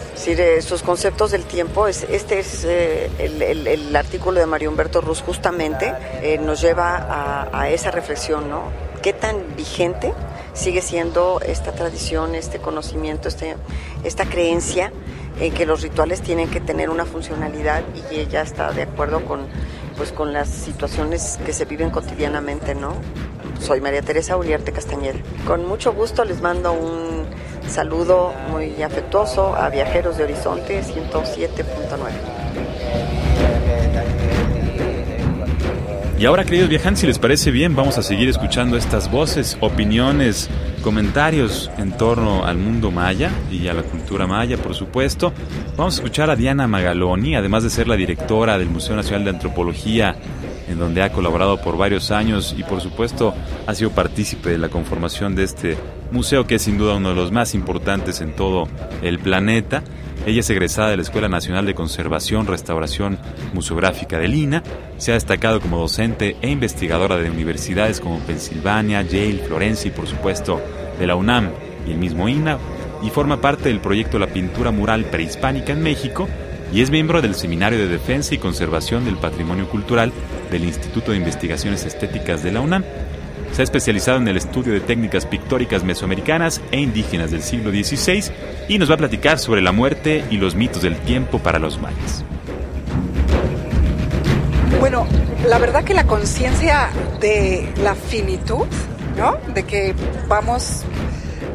sus 0.61 0.83
conceptos 0.83 1.31
del 1.31 1.45
tiempo, 1.45 1.87
es, 1.87 2.03
este 2.09 2.39
es 2.39 2.63
eh, 2.63 3.09
el, 3.17 3.95
artículo 3.95 4.39
de 4.39 4.45
Mario 4.45 4.69
Humberto 4.69 5.01
Ruz 5.01 5.21
justamente, 5.21 5.93
eh, 6.21 6.37
nos 6.37 6.61
lleva 6.61 7.49
a, 7.51 7.69
esa 7.69 7.89
reflexión, 7.89 8.49
¿no? 8.49 8.69
¿Qué 9.01 9.13
tan 9.13 9.55
vigente 9.55 10.13
sigue 10.53 10.83
siendo 10.83 11.41
esta 11.41 11.71
tradición, 11.71 12.35
este 12.35 12.59
conocimiento, 12.59 13.27
este, 13.27 13.55
esta 14.03 14.25
creencia 14.25 14.91
en 15.39 15.51
que 15.53 15.65
los 15.65 15.81
rituales 15.81 16.21
tienen 16.21 16.49
que 16.49 16.61
tener 16.61 16.91
una 16.91 17.05
funcionalidad 17.05 17.81
y 18.11 18.19
ella 18.19 18.41
está 18.41 18.71
de 18.71 18.83
acuerdo 18.83 19.25
con, 19.25 19.47
pues, 19.97 20.11
con 20.11 20.33
las 20.33 20.49
situaciones 20.49 21.39
que 21.45 21.51
se 21.51 21.65
viven 21.65 21.89
cotidianamente, 21.89 22.75
¿no? 22.75 22.93
Soy 23.59 23.81
María 23.81 24.01
Teresa 24.01 24.37
Uriarte 24.37 24.71
Castañeda. 24.71 25.19
Con 25.45 25.65
mucho 25.65 25.93
gusto 25.93 26.23
les 26.23 26.41
mando 26.41 26.73
un 26.73 27.25
saludo 27.67 28.33
muy 28.51 28.81
afectuoso 28.81 29.55
a 29.55 29.69
Viajeros 29.69 30.17
de 30.17 30.25
Horizonte 30.25 30.81
107.9. 30.83 32.45
Y 36.17 36.25
ahora, 36.25 36.45
queridos 36.45 36.69
viajantes, 36.69 37.01
si 37.01 37.07
les 37.07 37.19
parece 37.19 37.51
bien, 37.51 37.75
vamos 37.75 37.97
a 37.97 38.03
seguir 38.03 38.29
escuchando 38.29 38.77
estas 38.77 39.11
voces, 39.11 39.57
opiniones, 39.59 40.49
comentarios 40.81 41.69
en 41.77 41.91
torno 41.91 42.45
al 42.45 42.57
mundo 42.57 42.89
maya 42.89 43.31
y 43.51 43.67
a 43.67 43.73
la 43.73 43.83
cultura 43.83 44.25
maya, 44.25 44.55
por 44.55 44.75
supuesto. 44.75 45.33
Vamos 45.75 45.95
a 45.95 45.97
escuchar 45.97 46.29
a 46.29 46.37
Diana 46.37 46.67
Magaloni, 46.67 47.35
además 47.35 47.63
de 47.63 47.69
ser 47.69 47.89
la 47.89 47.97
directora 47.97 48.57
del 48.57 48.69
Museo 48.69 48.95
Nacional 48.95 49.25
de 49.25 49.31
Antropología 49.31 50.15
en 50.67 50.79
donde 50.79 51.01
ha 51.01 51.11
colaborado 51.11 51.61
por 51.61 51.77
varios 51.77 52.11
años 52.11 52.55
y 52.57 52.63
por 52.63 52.81
supuesto 52.81 53.33
ha 53.67 53.75
sido 53.75 53.91
partícipe 53.91 54.49
de 54.49 54.57
la 54.57 54.69
conformación 54.69 55.35
de 55.35 55.43
este 55.43 55.77
museo 56.11 56.45
que 56.45 56.55
es 56.55 56.61
sin 56.61 56.77
duda 56.77 56.95
uno 56.95 57.09
de 57.09 57.15
los 57.15 57.31
más 57.31 57.53
importantes 57.53 58.21
en 58.21 58.35
todo 58.35 58.67
el 59.01 59.19
planeta. 59.19 59.83
Ella 60.25 60.39
es 60.39 60.49
egresada 60.49 60.89
de 60.89 60.97
la 60.97 61.03
Escuela 61.03 61.29
Nacional 61.29 61.65
de 61.65 61.75
Conservación, 61.75 62.47
Restauración 62.47 63.19
Museográfica 63.53 64.17
de 64.17 64.27
Lina. 64.27 64.63
Se 64.97 65.11
ha 65.11 65.15
destacado 65.15 65.59
como 65.59 65.77
docente 65.77 66.35
e 66.41 66.49
investigadora 66.49 67.17
de 67.17 67.29
universidades 67.29 67.99
como 67.99 68.19
Pensilvania, 68.19 69.03
Yale, 69.03 69.43
Florencia 69.45 69.89
y 69.89 69.91
por 69.91 70.07
supuesto 70.07 70.61
de 70.99 71.05
la 71.05 71.15
UNAM 71.15 71.51
y 71.87 71.91
el 71.91 71.97
mismo 71.97 72.27
INA 72.27 72.57
y 73.03 73.09
forma 73.09 73.39
parte 73.39 73.69
del 73.69 73.81
proyecto 73.81 74.17
La 74.17 74.27
Pintura 74.27 74.71
Mural 74.71 75.05
Prehispánica 75.05 75.73
en 75.73 75.83
México 75.83 76.27
y 76.75 76.81
es 76.81 76.89
miembro 76.89 77.21
del 77.21 77.35
Seminario 77.35 77.79
de 77.79 77.87
Defensa 77.87 78.35
y 78.35 78.37
Conservación 78.37 79.05
del 79.05 79.15
Patrimonio 79.15 79.69
Cultural 79.69 80.11
del 80.51 80.65
Instituto 80.65 81.11
de 81.11 81.17
Investigaciones 81.17 81.85
Estéticas 81.85 82.43
de 82.43 82.51
la 82.51 82.59
UNAM. 82.59 82.83
Se 83.53 83.61
ha 83.61 83.63
especializado 83.63 84.17
en 84.17 84.27
el 84.27 84.35
estudio 84.35 84.73
de 84.73 84.81
técnicas 84.81 85.25
pictóricas 85.25 85.85
mesoamericanas 85.85 86.59
e 86.71 86.81
indígenas 86.81 87.31
del 87.31 87.43
siglo 87.43 87.71
XVI 87.71 88.25
y 88.67 88.77
nos 88.77 88.89
va 88.89 88.95
a 88.95 88.97
platicar 88.97 89.39
sobre 89.39 89.61
la 89.61 89.71
muerte 89.71 90.25
y 90.29 90.35
los 90.35 90.55
mitos 90.55 90.81
del 90.81 90.97
tiempo 90.97 91.39
para 91.39 91.59
los 91.59 91.79
mayas. 91.79 92.25
Bueno, 94.81 95.07
la 95.47 95.59
verdad 95.59 95.85
que 95.85 95.93
la 95.93 96.05
conciencia 96.05 96.89
de 97.21 97.69
la 97.83 97.95
finitud, 97.95 98.65
¿no? 99.17 99.37
De 99.53 99.63
que 99.63 99.95
vamos 100.27 100.83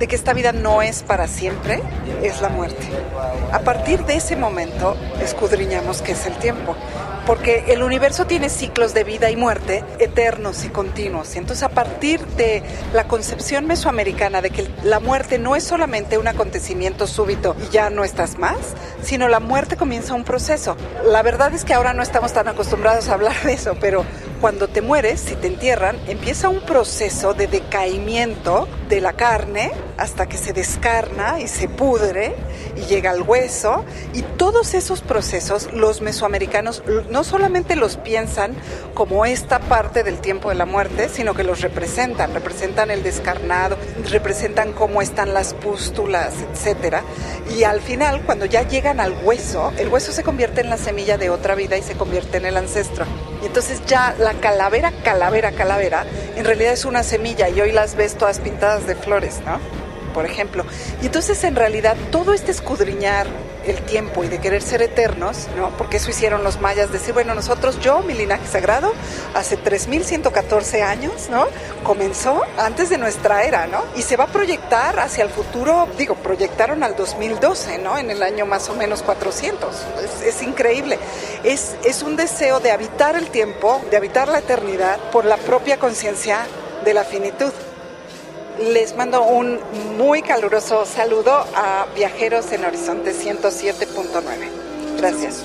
de 0.01 0.09
que 0.09 0.17
esta 0.17 0.33
vida 0.33 0.51
no 0.51 0.83
es 0.83 1.05
para 1.05 1.29
siempre, 1.29 1.81
es 2.25 2.41
la 2.41 2.49
muerte. 2.49 2.89
A 3.53 3.61
partir 3.61 4.05
de 4.07 4.17
ese 4.17 4.35
momento 4.35 4.97
escudriñamos 5.23 6.03
qué 6.03 6.13
es 6.13 6.27
el 6.27 6.37
tiempo 6.39 6.75
porque 7.27 7.67
el 7.69 7.83
universo 7.85 8.27
tiene 8.27 8.49
ciclos 8.49 8.95
de 8.95 9.05
vida 9.05 9.31
y 9.31 9.37
muerte 9.37 9.85
eternos 10.01 10.65
y 10.65 10.69
continuos. 10.69 11.37
Entonces 11.37 11.63
a 11.63 11.69
partir 11.69 12.27
de 12.27 12.63
la 12.93 13.05
concepción 13.05 13.67
mesoamericana 13.67 14.43
de 14.43 14.51
que 14.51 14.69
la 14.83 14.99
muerte 14.99 15.39
no 15.39 15.55
es 15.55 15.63
solamente 15.63 16.19
un 16.19 16.27
acontecimiento 16.27 17.07
súbito 17.07 17.55
y 17.63 17.73
ya 17.73 17.89
no 17.89 18.03
estás 18.03 18.39
más, 18.39 18.57
sino 19.03 19.29
la 19.29 19.39
muerte 19.39 19.77
comienza 19.77 20.15
un 20.15 20.25
proceso. 20.25 20.77
La 21.05 21.23
verdad 21.23 21.55
es 21.55 21.65
que 21.65 21.75
ahora 21.75 21.95
no 21.95 22.03
estamos 22.03 22.33
tan 22.33 22.49
acostumbrados 22.49 23.09
a 23.09 23.15
hablar 23.15 23.37
de 23.45 23.53
eso, 23.53 23.77
pero 23.81 24.05
cuando 24.41 24.67
te 24.67 24.83
mueres, 24.83 25.21
si 25.21 25.37
te 25.37 25.47
entierran, 25.47 25.99
empieza 26.09 26.49
un 26.49 26.61
proceso 26.61 27.35
de 27.35 27.47
decaimiento 27.47 28.67
de 28.91 29.01
la 29.01 29.15
carne 29.15 29.71
hasta 29.97 30.27
que 30.27 30.37
se 30.37 30.53
descarna 30.53 31.41
y 31.41 31.49
se 31.49 31.69
pudre 31.69 32.35
y 32.77 32.81
llega 32.83 33.13
al 33.13 33.23
hueso. 33.23 33.85
Y 34.13 34.23
todos 34.23 34.75
esos 34.75 35.01
procesos 35.01 35.73
los 35.73 36.03
mesoamericanos 36.03 36.83
no 37.09 37.25
solamente 37.25 37.77
los 37.77 37.97
piensan 37.97 38.55
como 38.95 39.25
esta 39.25 39.61
parte 39.61 40.03
del 40.03 40.19
tiempo 40.19 40.51
de 40.51 40.57
la 40.57 40.67
muerte, 40.67 41.09
sino 41.09 41.35
que 41.35 41.45
los 41.45 41.61
representan, 41.61 42.35
representan 42.35 42.91
el 42.91 43.03
descarnado, 43.03 43.79
representan 44.11 44.73
cómo 44.73 45.01
están 45.01 45.33
las 45.33 45.55
pústulas, 45.55 46.35
etcétera. 46.53 47.03
Y 47.57 47.63
al 47.65 47.81
final, 47.81 48.23
cuando 48.27 48.45
ya 48.45 48.67
llegan 48.67 49.01
al 49.01 49.15
hueso, 49.25 49.73
el 49.79 49.89
hueso 49.89 50.13
se 50.13 50.23
convierte 50.23 50.61
en 50.61 50.71
la 50.71 50.77
semilla 50.77 51.17
de 51.17 51.31
otra 51.31 51.55
vida 51.55 51.77
y 51.79 51.83
se 51.83 51.95
convierte 51.95 52.39
en 52.39 52.47
el 52.47 52.57
ancestro. 52.57 53.07
Y 53.43 53.47
entonces 53.47 53.81
ya 53.87 54.15
la 54.19 54.35
calavera, 54.35 54.93
calavera, 55.05 55.53
calavera, 55.53 56.05
en 56.37 56.45
realidad 56.45 56.73
es 56.73 56.85
una 56.85 57.03
semilla 57.03 57.49
y 57.49 57.61
hoy 57.61 57.73
las 57.73 57.95
ves 57.95 58.17
todas 58.17 58.39
pintadas 58.39 58.80
de 58.87 58.95
flores, 58.95 59.41
¿no? 59.45 59.59
Por 60.15 60.27
ejemplo. 60.27 60.65
Y 61.03 61.07
entonces 61.07 61.43
en 61.45 61.57
realidad 61.57 61.97
todo 62.11 62.35
este 62.35 62.51
escudriñar 62.51 63.27
el 63.67 63.83
tiempo 63.83 64.25
y 64.25 64.29
de 64.29 64.39
querer 64.39 64.63
ser 64.63 64.83
eternos, 64.83 65.49
¿no? 65.57 65.71
Porque 65.77 65.99
eso 65.99 66.11
hicieron 66.11 66.43
los 66.43 66.61
mayas, 66.61 66.93
decir, 66.93 67.13
bueno, 67.13 67.35
nosotros, 67.35 67.79
yo, 67.81 68.01
mi 68.01 68.15
linaje 68.15 68.47
sagrado, 68.47 68.93
hace 69.35 69.57
3114 69.57 70.83
años, 70.83 71.29
¿no? 71.31 71.47
Comenzó 71.85 72.43
antes 72.59 72.91
de 72.91 72.99
nuestra 72.99 73.45
era, 73.45 73.67
¿no? 73.67 73.83
Y 73.97 74.03
se 74.03 74.17
va 74.17 74.25
a 74.25 74.29
proyectar 74.29 74.99
hacia 74.99 75.25
el 75.25 75.31
futuro, 75.31 75.89
digo, 75.99 76.15
proyectaron 76.17 76.83
al 76.83 76.97
2012, 76.97 77.79
¿no? 77.79 77.99
En 77.99 78.11
el 78.11 78.23
año 78.23 78.47
más 78.47 78.69
o 78.69 78.75
menos 78.75 79.03
400. 79.03 79.75
Es, 80.03 80.27
es 80.27 80.43
increíble. 80.43 80.99
Es, 81.45 81.77
es 81.85 82.03
un 82.03 82.17
deseo 82.17 82.61
de 82.61 82.71
habitar 82.71 83.17
el 83.17 83.29
tiempo, 83.31 83.83
de 83.91 83.97
habitar 83.97 84.29
la 84.29 84.39
eternidad 84.39 84.99
por 85.13 85.25
la 85.25 85.37
propia 85.37 85.79
conciencia 85.79 86.47
de 86.85 86.95
la 86.95 87.05
finitud. 87.05 87.53
Les 88.61 88.95
mando 88.95 89.23
un 89.23 89.59
muy 89.97 90.21
caluroso 90.21 90.85
saludo 90.85 91.33
a 91.33 91.87
viajeros 91.97 92.53
en 92.53 92.67
Horizonte 92.67 93.13
107.9. 93.13 94.99
Gracias. 94.99 95.43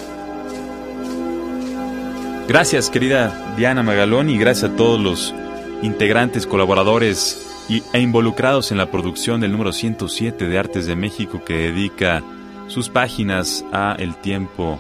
Gracias, 2.49 2.89
querida 2.89 3.55
Diana 3.55 3.83
Magalón, 3.83 4.29
y 4.29 4.37
gracias 4.37 4.71
a 4.71 4.75
todos 4.75 4.99
los 4.99 5.33
integrantes, 5.81 6.45
colaboradores 6.45 7.63
y, 7.69 7.83
e 7.93 8.01
involucrados 8.01 8.71
en 8.71 8.77
la 8.77 8.91
producción 8.91 9.39
del 9.39 9.53
número 9.53 9.71
107 9.71 10.49
de 10.49 10.59
Artes 10.59 10.85
de 10.85 10.97
México 10.97 11.41
que 11.45 11.53
dedica 11.53 12.21
sus 12.67 12.89
páginas 12.89 13.63
a 13.71 13.95
el 13.97 14.17
tiempo, 14.17 14.77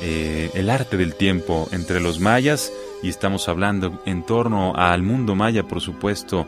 eh, 0.00 0.50
el 0.54 0.70
arte 0.70 0.96
del 0.96 1.14
tiempo 1.14 1.68
entre 1.72 2.00
los 2.00 2.20
mayas 2.20 2.72
y 3.02 3.10
estamos 3.10 3.50
hablando 3.50 4.00
en 4.06 4.22
torno 4.24 4.74
al 4.74 5.02
mundo 5.02 5.34
maya, 5.34 5.62
por 5.64 5.82
supuesto, 5.82 6.46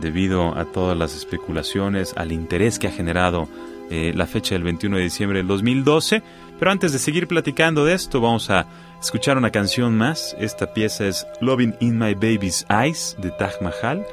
debido 0.00 0.56
a 0.56 0.64
todas 0.64 0.96
las 0.96 1.14
especulaciones, 1.14 2.14
al 2.16 2.32
interés 2.32 2.78
que 2.78 2.88
ha 2.88 2.92
generado 2.92 3.48
eh, 3.90 4.12
la 4.14 4.26
fecha 4.26 4.54
del 4.54 4.64
21 4.64 4.96
de 4.96 5.02
diciembre 5.02 5.38
del 5.38 5.46
2012. 5.46 6.22
Pero 6.58 6.70
antes 6.70 6.92
de 6.92 6.98
seguir 6.98 7.28
platicando 7.28 7.84
de 7.84 7.94
esto, 7.94 8.20
vamos 8.20 8.50
a 8.50 8.66
escuchar 9.00 9.36
una 9.36 9.50
canción 9.50 9.96
más. 9.96 10.36
Esta 10.38 10.72
pieza 10.72 11.06
es 11.06 11.26
Loving 11.40 11.76
in 11.80 11.98
My 11.98 12.14
Baby's 12.14 12.66
Eyes 12.68 13.16
de 13.18 13.30
Taj 13.30 13.60
Mahal, 13.60 14.04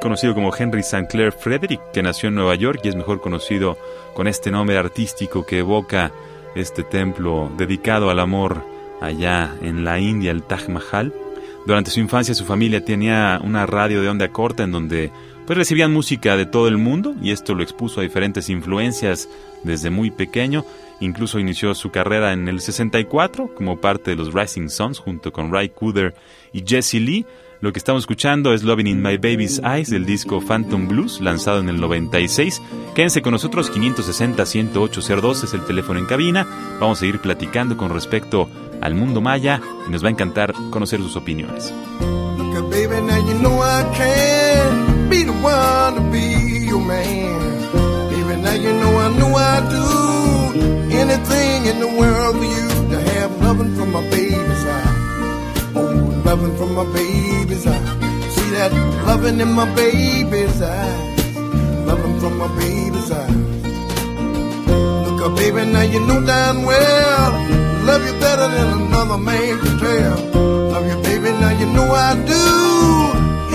conocido 0.00 0.34
como 0.34 0.54
Henry 0.56 0.80
St. 0.80 1.08
Clair 1.08 1.32
Frederick, 1.32 1.80
que 1.92 2.02
nació 2.02 2.28
en 2.28 2.36
Nueva 2.36 2.54
York 2.54 2.80
y 2.84 2.88
es 2.88 2.96
mejor 2.96 3.20
conocido 3.20 3.76
con 4.14 4.28
este 4.28 4.50
nombre 4.50 4.78
artístico 4.78 5.44
que 5.44 5.58
evoca 5.58 6.12
este 6.54 6.82
templo 6.84 7.50
dedicado 7.56 8.10
al 8.10 8.20
amor 8.20 8.64
allá 9.00 9.54
en 9.60 9.84
la 9.84 9.98
India, 9.98 10.30
el 10.30 10.42
Taj 10.42 10.68
Mahal. 10.68 11.12
Durante 11.66 11.90
su 11.90 12.00
infancia 12.00 12.34
su 12.34 12.44
familia 12.44 12.84
tenía 12.84 13.40
una 13.42 13.66
radio 13.66 14.02
de 14.02 14.08
onda 14.08 14.28
corta 14.28 14.64
en 14.64 14.72
donde 14.72 15.12
pues 15.46 15.56
recibían 15.56 15.92
música 15.92 16.36
de 16.36 16.46
todo 16.46 16.68
el 16.68 16.78
mundo 16.78 17.14
y 17.22 17.30
esto 17.30 17.54
lo 17.54 17.62
expuso 17.62 18.00
a 18.00 18.02
diferentes 18.02 18.48
influencias 18.48 19.28
desde 19.64 19.90
muy 19.90 20.10
pequeño. 20.10 20.64
Incluso 21.00 21.38
inició 21.38 21.74
su 21.74 21.90
carrera 21.90 22.32
en 22.32 22.48
el 22.48 22.60
64 22.60 23.54
como 23.54 23.80
parte 23.80 24.10
de 24.12 24.16
los 24.16 24.32
Rising 24.32 24.68
Suns 24.68 24.98
junto 24.98 25.32
con 25.32 25.52
Ray 25.52 25.68
Cooder 25.70 26.14
y 26.52 26.64
Jesse 26.66 26.94
Lee. 26.94 27.26
Lo 27.60 27.72
que 27.72 27.78
estamos 27.78 28.02
escuchando 28.02 28.52
es 28.52 28.64
Loving 28.64 28.88
in 28.88 29.02
My 29.02 29.16
Baby's 29.18 29.60
Eyes 29.64 29.88
del 29.88 30.04
disco 30.04 30.40
Phantom 30.40 30.88
Blues, 30.88 31.20
lanzado 31.20 31.60
en 31.60 31.68
el 31.68 31.80
96. 31.80 32.60
Quédense 32.94 33.22
con 33.22 33.32
nosotros, 33.32 33.72
560-10802 33.72 35.44
es 35.44 35.54
el 35.54 35.64
teléfono 35.64 36.00
en 36.00 36.06
cabina. 36.06 36.44
Vamos 36.80 36.98
a 36.98 37.00
seguir 37.00 37.20
platicando 37.20 37.76
con 37.76 37.90
respecto 37.90 38.48
al 38.82 38.94
mundo 38.94 39.20
maya 39.20 39.60
y 39.86 39.90
nos 39.90 40.04
va 40.04 40.08
a 40.08 40.10
encantar 40.10 40.52
conocer 40.70 41.00
sus 41.00 41.16
opiniones. 41.16 41.72
Baby, 65.32 65.66
now 65.70 65.82
you 65.82 66.00
know. 66.00 66.22
Oh, 66.22 66.26
damn 66.26 66.64
well. 66.64 67.71
Love 67.84 68.04
you 68.06 68.12
better 68.20 68.48
than 68.48 68.68
another 68.82 69.18
man 69.18 69.58
can 69.60 69.78
tell. 69.78 70.16
Love 70.72 70.86
you, 70.86 70.96
baby, 71.02 71.30
now 71.40 71.50
you 71.50 71.66
know 71.66 71.88
I 71.92 72.14
do 72.14 72.44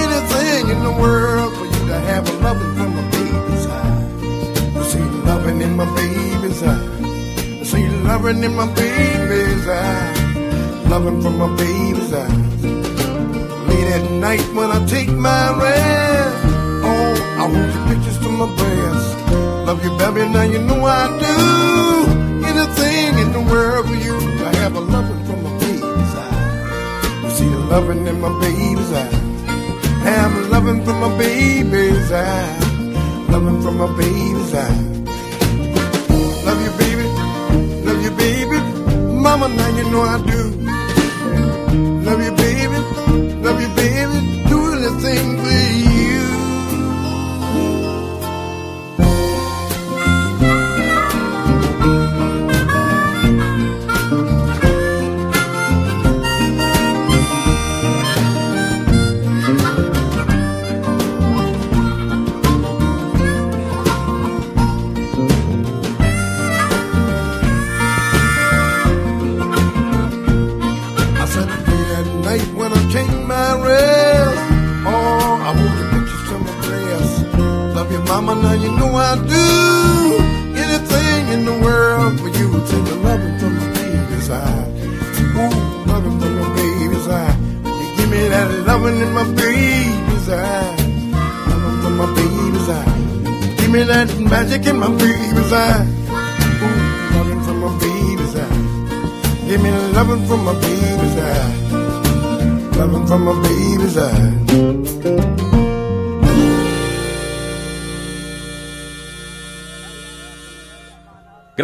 anything 0.04 0.70
in 0.76 0.84
the 0.84 0.92
world 0.92 1.54
for 1.58 1.66
you 1.66 1.88
to 1.88 2.00
have 2.10 2.28
a 2.28 2.34
loving 2.44 2.74
from 2.76 2.96
my 2.96 3.04
baby's 3.10 3.66
eyes. 3.68 4.22
You 4.76 4.84
see 4.84 5.06
loving 5.26 5.62
in 5.62 5.76
my 5.76 5.86
baby's 5.96 6.62
eyes. 6.62 7.00
You 7.60 7.66
see 7.66 7.88
loving 8.04 8.44
in 8.44 8.54
my 8.54 8.68
baby's 8.74 9.68
eyes. 9.68 10.18
Loving 10.90 11.22
from 11.22 11.38
my 11.38 11.56
baby's 11.56 12.14
eyes. 12.14 12.64
Late 13.70 13.90
at 13.98 14.12
night 14.12 14.46
when 14.54 14.72
I 14.72 14.86
take 14.88 15.10
my 15.10 15.58
rest. 15.58 16.46
Oh, 16.84 17.14
I 17.40 17.44
hold 17.48 17.72
your 17.76 17.88
pictures 17.88 18.20
to 18.20 18.30
my 18.30 18.48
breast. 18.56 19.08
Love 19.68 19.84
you, 19.84 19.92
baby, 19.98 20.30
now 20.32 20.44
you 20.44 20.60
know 20.60 20.86
I 20.86 21.08
do 21.26 21.38
anything 22.46 23.20
in 23.20 23.32
the 23.34 23.42
world 23.52 23.88
for 23.88 23.96
you. 23.96 24.17
Have 24.68 24.76
a 24.76 24.82
loving 24.82 25.24
from 25.24 25.44
my 25.44 25.60
baby's 25.60 26.14
eyes. 26.24 27.24
You 27.24 27.30
see 27.30 27.48
the 27.48 27.60
loving 27.72 28.06
in 28.06 28.20
my 28.20 28.38
baby's 28.42 28.92
eyes. 28.92 29.14
Have 30.04 30.36
a 30.36 30.42
loving 30.50 30.84
from 30.84 31.00
my 31.00 31.18
baby's 31.18 32.12
eyes. 32.12 33.30
Loving 33.30 33.62
from 33.62 33.78
my 33.78 33.88
baby's 33.96 34.54
eyes. 34.54 34.84
Love 36.46 36.60
you, 36.66 36.72
baby. 36.82 37.06
Love 37.88 38.04
you, 38.04 38.12
baby. 38.12 38.60
Mama, 39.24 39.48
now 39.48 39.70
you 39.78 39.86
know 39.90 40.02
I 40.02 40.18
do. 40.32 40.42
Love 42.04 42.22
you, 42.26 42.32
baby. 42.44 42.78
Love 43.46 43.62
you, 43.62 43.70
baby. 43.70 44.20
Do 44.50 44.57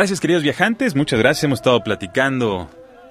Gracias 0.03 0.19
queridos 0.19 0.43
viajantes, 0.43 0.97
muchas 0.97 1.17
gracias. 1.17 1.45
Hemos 1.45 1.59
estado 1.59 1.81
platicando 1.81 2.67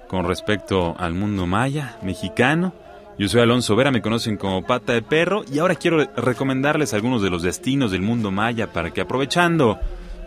con 0.07 0.27
respecto 0.27 0.95
al 0.99 1.15
mundo 1.15 1.47
maya, 1.47 1.97
mexicano, 2.03 2.71
Yo 3.17 3.27
soy 3.27 3.41
Alonso 3.41 3.75
Vera, 3.75 3.89
me 3.89 4.03
conocen 4.03 4.37
como 4.37 4.61
Pata 4.61 4.93
de 4.93 5.01
Perro 5.01 5.43
y 5.51 5.57
ahora 5.57 5.73
quiero 5.73 6.05
recomendarles 6.15 6.93
algunos 6.93 7.23
de 7.23 7.31
los 7.31 7.41
destinos 7.41 7.89
del 7.89 8.03
mundo 8.03 8.29
maya 8.29 8.71
para 8.71 8.91
que 8.91 9.01
aprovechando 9.01 9.79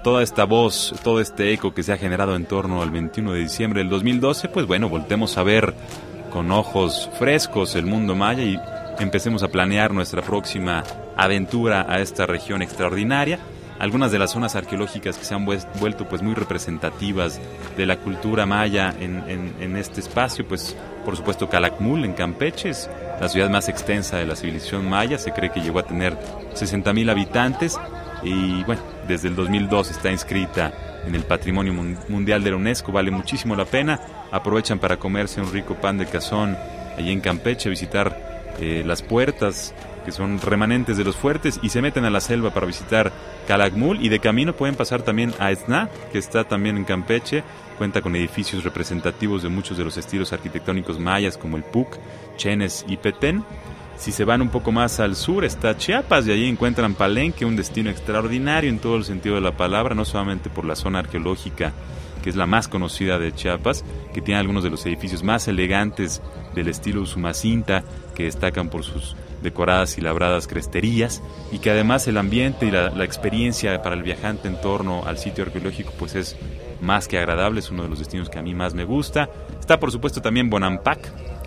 toda 0.03 0.25
esta 0.25 0.43
voz, 0.43 0.93
todo 1.05 1.21
este 1.21 1.53
eco 1.53 1.73
que 1.73 1.85
se 1.85 1.93
ha 1.93 1.99
generado 1.99 2.35
en 2.35 2.47
torno 2.47 2.83
al 2.83 2.91
21 2.91 3.35
de 3.35 3.39
diciembre 3.39 3.83
del 3.83 3.89
2012, 3.89 4.49
pues 4.49 4.67
bueno, 4.67 4.89
voltemos 4.89 5.39
a 5.39 5.45
ver 5.45 5.73
con 6.33 6.51
ojos 6.51 7.09
frescos 7.17 7.77
el 7.77 7.87
mundo 7.87 8.17
maya 8.17 8.43
y 8.43 8.59
empecemos 8.99 9.45
a 9.45 9.49
planear 9.53 9.95
nuestra 9.95 10.21
próxima 10.21 10.83
aventura 11.17 11.87
a 11.89 12.01
esta 12.01 12.27
región 12.27 12.61
extraordinaria. 12.61 13.39
Algunas 13.79 14.11
de 14.11 14.18
las 14.18 14.31
zonas 14.33 14.57
arqueológicas 14.57 15.18
que 15.18 15.24
se 15.24 15.35
han 15.35 15.45
vuelto 15.45 16.09
pues 16.09 16.22
muy 16.22 16.35
representativas 16.35 17.41
de 17.77 17.87
la 17.87 17.99
cultura 17.99 18.47
maya 18.47 18.95
en, 18.99 19.77
este 19.77 20.01
espacio, 20.01 20.47
pues 20.47 20.74
por 21.05 21.16
supuesto 21.16 21.49
Calakmul 21.49 22.05
en 22.05 22.14
Campeche 22.14 22.70
es 22.70 22.89
la 23.20 23.29
ciudad 23.29 23.51
más 23.51 23.68
extensa 23.68 24.16
de 24.16 24.27
la 24.27 24.35
civilización 24.35 24.89
maya, 24.89 25.18
se 25.18 25.33
cree 25.33 25.51
que 25.51 25.61
llegó 25.61 25.79
a 25.79 25.87
tener 25.87 26.16
60.000 26.55 27.11
habitantes 27.11 27.79
y 28.22 28.64
bueno, 28.64 28.81
desde 29.07 29.29
el 29.29 29.37
2002 29.37 29.91
está 29.91 30.11
inscrita 30.11 30.72
en 31.07 31.14
el 31.14 31.22
Patrimonio 31.22 31.72
Mundial 32.09 32.43
de 32.43 32.51
la 32.51 32.57
UNESCO, 32.57 32.93
vale 32.93 33.11
muchísimo 33.11 33.55
la 33.55 33.64
pena. 33.64 34.01
Aprovechan 34.33 34.79
para 34.79 34.97
comerse 34.97 35.41
un 35.41 35.53
rico 35.53 35.74
pan 35.74 35.99
de 35.99 36.07
cazón 36.07 36.57
allí 36.97 37.12
en 37.12 37.20
Campeche, 37.20 37.70
visitar 37.70 38.55
eh, 38.61 38.83
las 38.85 39.03
puertas 39.03 39.74
que 40.07 40.12
son 40.12 40.40
remanentes 40.40 40.96
de 40.96 41.04
los 41.04 41.16
fuertes 41.16 41.59
y 41.62 41.68
se 41.68 41.82
meten 41.82 42.04
a 42.04 42.11
la 42.11 42.20
selva 42.20 42.54
para 42.54 42.66
visitar 42.66 43.12
Calakmul. 43.48 44.02
Y 44.02 44.09
de 44.09 44.20
camino 44.20 44.54
pueden 44.54 44.76
pasar 44.76 45.02
también 45.02 45.34
a 45.40 45.50
Etna, 45.50 45.90
que 46.12 46.18
está 46.18 46.44
también 46.44 46.76
en 46.76 46.84
Campeche, 46.84 47.42
cuenta 47.76 48.00
con 48.00 48.14
edificios 48.14 48.62
representativos 48.62 49.42
de 49.42 49.48
muchos 49.48 49.76
de 49.76 49.84
los 49.84 49.96
estilos 49.96 50.32
arquitectónicos 50.32 51.00
mayas 51.00 51.36
como 51.36 51.57
el 51.57 51.64
Puc, 51.64 51.98
Chenes 52.36 52.86
y 52.88 52.96
Petén. 52.96 53.44
Si 53.98 54.12
se 54.12 54.24
van 54.24 54.42
un 54.42 54.50
poco 54.50 54.72
más 54.72 55.00
al 55.00 55.16
sur 55.16 55.44
está 55.44 55.76
Chiapas 55.76 56.26
y 56.26 56.30
allí 56.30 56.46
encuentran 56.46 56.94
Palenque, 56.94 57.44
un 57.44 57.57
destino 57.57 57.90
extraordinario 57.90 58.70
en 58.70 58.78
todo 58.78 58.96
el 58.96 59.04
sentido 59.04 59.34
de 59.34 59.40
la 59.40 59.57
palabra, 59.57 59.94
no 59.94 60.04
solamente 60.04 60.50
por 60.50 60.64
la 60.64 60.76
zona 60.76 61.00
arqueológica 61.00 61.72
que 62.26 62.30
es 62.30 62.36
la 62.36 62.46
más 62.46 62.66
conocida 62.66 63.20
de 63.20 63.32
Chiapas, 63.32 63.84
que 64.12 64.20
tiene 64.20 64.40
algunos 64.40 64.64
de 64.64 64.70
los 64.70 64.84
edificios 64.84 65.22
más 65.22 65.46
elegantes 65.46 66.20
del 66.57 66.66
estilo 66.66 67.07
Sumacinta, 67.07 67.84
que 68.16 68.24
destacan 68.24 68.68
por 68.68 68.82
sus 68.82 69.14
decoradas 69.43 69.99
y 69.99 70.01
labradas 70.01 70.47
cresterías, 70.47 71.22
y 71.53 71.59
que 71.59 71.70
además 71.70 72.07
el 72.09 72.16
ambiente 72.16 72.66
y 72.66 72.70
la, 72.70 73.05
experiencia 73.05 73.82
para 73.82 73.95
el 73.95 74.03
viajante 74.03 74.49
en 74.49 74.61
torno 74.61 75.05
al 75.07 75.18
sitio 75.18 75.45
arqueológico 75.45 75.93
pues 75.99 76.14
es 76.14 76.37
más 76.80 77.09
que 77.09 77.18
agradable, 77.18 77.61
es 77.61 77.70
uno 77.70 77.84
de 77.84 77.89
los 77.89 77.99
destinos 77.99 78.28
que 78.28 78.39
a 78.39 78.43
mí 78.43 78.55
más 78.55 78.74
me 78.74 78.84
gusta. 78.84 79.30
Está 79.59 79.78
por 79.78 79.93
supuesto 79.93 80.20
también 80.20 80.51
Bonampak, 80.51 80.99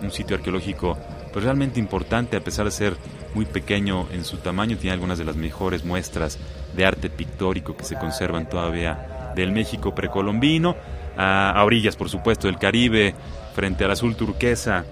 un 0.02 0.10
sitio 0.10 0.36
arqueológico 0.36 0.96
pues 1.32 1.44
realmente 1.44 1.78
importante 1.78 2.36
a 2.36 2.40
pesar 2.40 2.64
de 2.64 2.72
ser 2.72 2.96
muy 3.34 3.44
pequeño 3.44 4.08
en 4.12 4.24
su 4.24 4.38
tamaño, 4.38 4.76
tiene 4.76 4.94
algunas 4.94 5.18
de 5.18 5.24
las 5.24 5.36
mejores 5.36 5.84
muestras 5.84 6.38
de 6.74 6.84
arte 6.84 7.10
pictórico 7.10 7.76
que 7.76 7.84
se 7.84 7.96
conservan 7.96 8.48
todavía 8.48 9.32
del 9.34 9.52
México 9.52 9.94
precolombino, 9.94 10.76
a, 11.16 11.62
orillas 11.64 11.96
por 11.96 12.08
supuesto 12.08 12.46
del 12.48 12.58
Caribe, 12.58 13.14
frente 13.54 13.84
al 13.84 13.92
azul 13.92 14.16
turquesa 14.16 14.84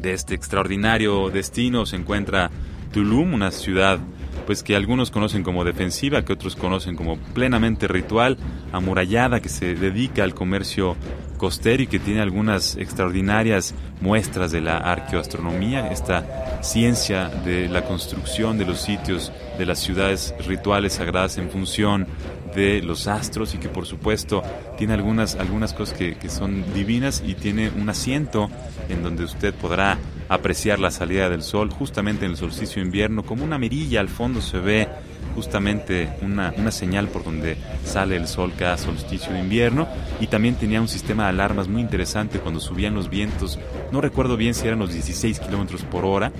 de 0.00 0.12
este 0.12 0.34
extraordinario 0.34 1.30
destino 1.30 1.86
se 1.86 1.96
encuentra 1.96 2.50
Tulum, 2.92 3.34
una 3.34 3.50
ciudad 3.50 3.98
pues 4.46 4.62
que 4.62 4.74
algunos 4.74 5.10
conocen 5.10 5.42
como 5.42 5.62
defensiva, 5.62 6.24
que 6.24 6.32
otros 6.32 6.56
conocen 6.56 6.96
como 6.96 7.18
plenamente 7.18 7.86
ritual, 7.86 8.38
amurallada, 8.72 9.40
que 9.40 9.50
se 9.50 9.74
dedica 9.74 10.24
al 10.24 10.34
comercio 10.34 10.96
costero 11.36 11.82
y 11.82 11.86
que 11.86 11.98
tiene 11.98 12.22
algunas 12.22 12.76
extraordinarias 12.76 13.74
muestras 14.00 14.50
de 14.50 14.62
la 14.62 14.78
arqueoastronomía, 14.78 15.92
esta 15.92 16.62
ciencia 16.62 17.28
de 17.28 17.68
la 17.68 17.84
construcción 17.84 18.56
de 18.56 18.64
los 18.64 18.80
sitios 18.80 19.32
de 19.58 19.66
las 19.66 19.80
ciudades 19.80 20.34
rituales 20.46 20.94
sagradas 20.94 21.36
en 21.36 21.50
función 21.50 22.06
de 22.54 22.82
los 22.82 23.06
astros 23.06 23.54
y 23.54 23.58
que 23.58 23.68
por 23.68 23.86
supuesto 23.86 24.42
tiene 24.76 24.94
algunas, 24.94 25.36
algunas 25.36 25.74
cosas 25.74 25.96
que, 25.96 26.16
que 26.16 26.28
son 26.28 26.64
divinas 26.74 27.22
y 27.26 27.34
tiene 27.34 27.70
un 27.70 27.88
asiento 27.88 28.50
en 28.88 29.02
donde 29.02 29.24
usted 29.24 29.54
podrá 29.54 29.98
apreciar 30.28 30.78
la 30.78 30.90
salida 30.90 31.30
del 31.30 31.42
sol 31.42 31.70
justamente 31.70 32.24
en 32.24 32.32
el 32.32 32.36
solsticio 32.36 32.82
invierno, 32.82 33.22
como 33.22 33.44
una 33.44 33.58
mirilla 33.58 34.00
al 34.00 34.08
fondo 34.08 34.40
se 34.40 34.58
ve 34.58 34.88
justamente 35.34 36.08
una, 36.22 36.52
una, 36.56 36.70
señal 36.70 37.08
por 37.08 37.22
donde 37.22 37.56
sale 37.84 38.16
el 38.16 38.26
sol 38.26 38.52
cada 38.58 38.76
solsticio 38.76 39.32
de 39.32 39.38
invierno. 39.38 39.86
Y 40.20 40.26
también 40.26 40.56
tenía 40.56 40.80
un 40.80 40.88
sistema 40.88 41.24
de 41.24 41.28
alarmas 41.30 41.68
muy 41.68 41.80
interesante 41.80 42.40
cuando 42.40 42.60
subían 42.60 42.94
los 42.94 43.08
vientos, 43.08 43.58
no 43.92 44.00
recuerdo 44.00 44.36
bien 44.36 44.54
si 44.54 44.66
eran 44.66 44.80
los 44.80 44.92
16 44.92 45.38
kilómetros 45.38 45.82
por 45.84 46.04
hora, 46.04 46.32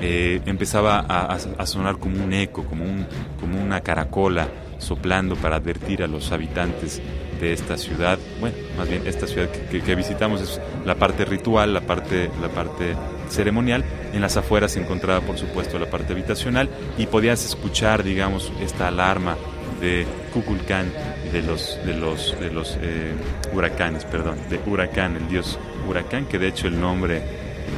eh, 0.00 0.40
empezaba 0.46 0.98
a, 1.00 1.34
a, 1.34 1.66
sonar 1.66 1.98
como 1.98 2.22
un 2.22 2.32
eco, 2.32 2.64
como, 2.64 2.84
un, 2.84 3.06
como 3.40 3.62
una 3.62 3.80
caracola 3.80 4.48
soplando 4.82 5.36
para 5.36 5.56
advertir 5.56 6.02
a 6.02 6.06
los 6.06 6.32
habitantes 6.32 7.00
de 7.40 7.52
esta 7.52 7.76
ciudad, 7.76 8.18
bueno, 8.40 8.56
más 8.76 8.88
bien 8.88 9.06
esta 9.06 9.26
ciudad 9.26 9.48
que, 9.48 9.94
visitamos 9.94 10.40
es 10.40 10.60
la 10.84 10.94
parte 10.94 11.24
ritual, 11.24 11.74
la 11.74 11.80
parte, 11.80 12.30
la 12.40 12.48
parte 12.48 12.94
ceremonial, 13.28 13.84
en 14.12 14.20
las 14.20 14.36
afueras 14.36 14.72
se 14.72 14.80
encontraba 14.80 15.20
por 15.20 15.38
supuesto 15.38 15.78
la 15.78 15.90
parte 15.90 16.12
habitacional 16.12 16.68
y 16.98 17.06
podías 17.06 17.44
escuchar, 17.44 18.02
digamos, 18.04 18.52
esta 18.60 18.88
alarma 18.88 19.36
de 19.80 20.06
Kukulcán, 20.32 20.92
de 21.32 21.42
los, 21.42 21.78
de 21.84 21.94
los, 21.94 22.38
de 22.38 22.50
los 22.50 22.78
eh, 22.80 23.12
huracanes, 23.52 24.04
perdón, 24.04 24.38
de 24.48 24.60
huracán, 24.66 25.16
el 25.16 25.28
dios 25.28 25.58
huracán, 25.88 26.26
que 26.26 26.38
de 26.38 26.48
hecho 26.48 26.68
el 26.68 26.80
nombre 26.80 27.22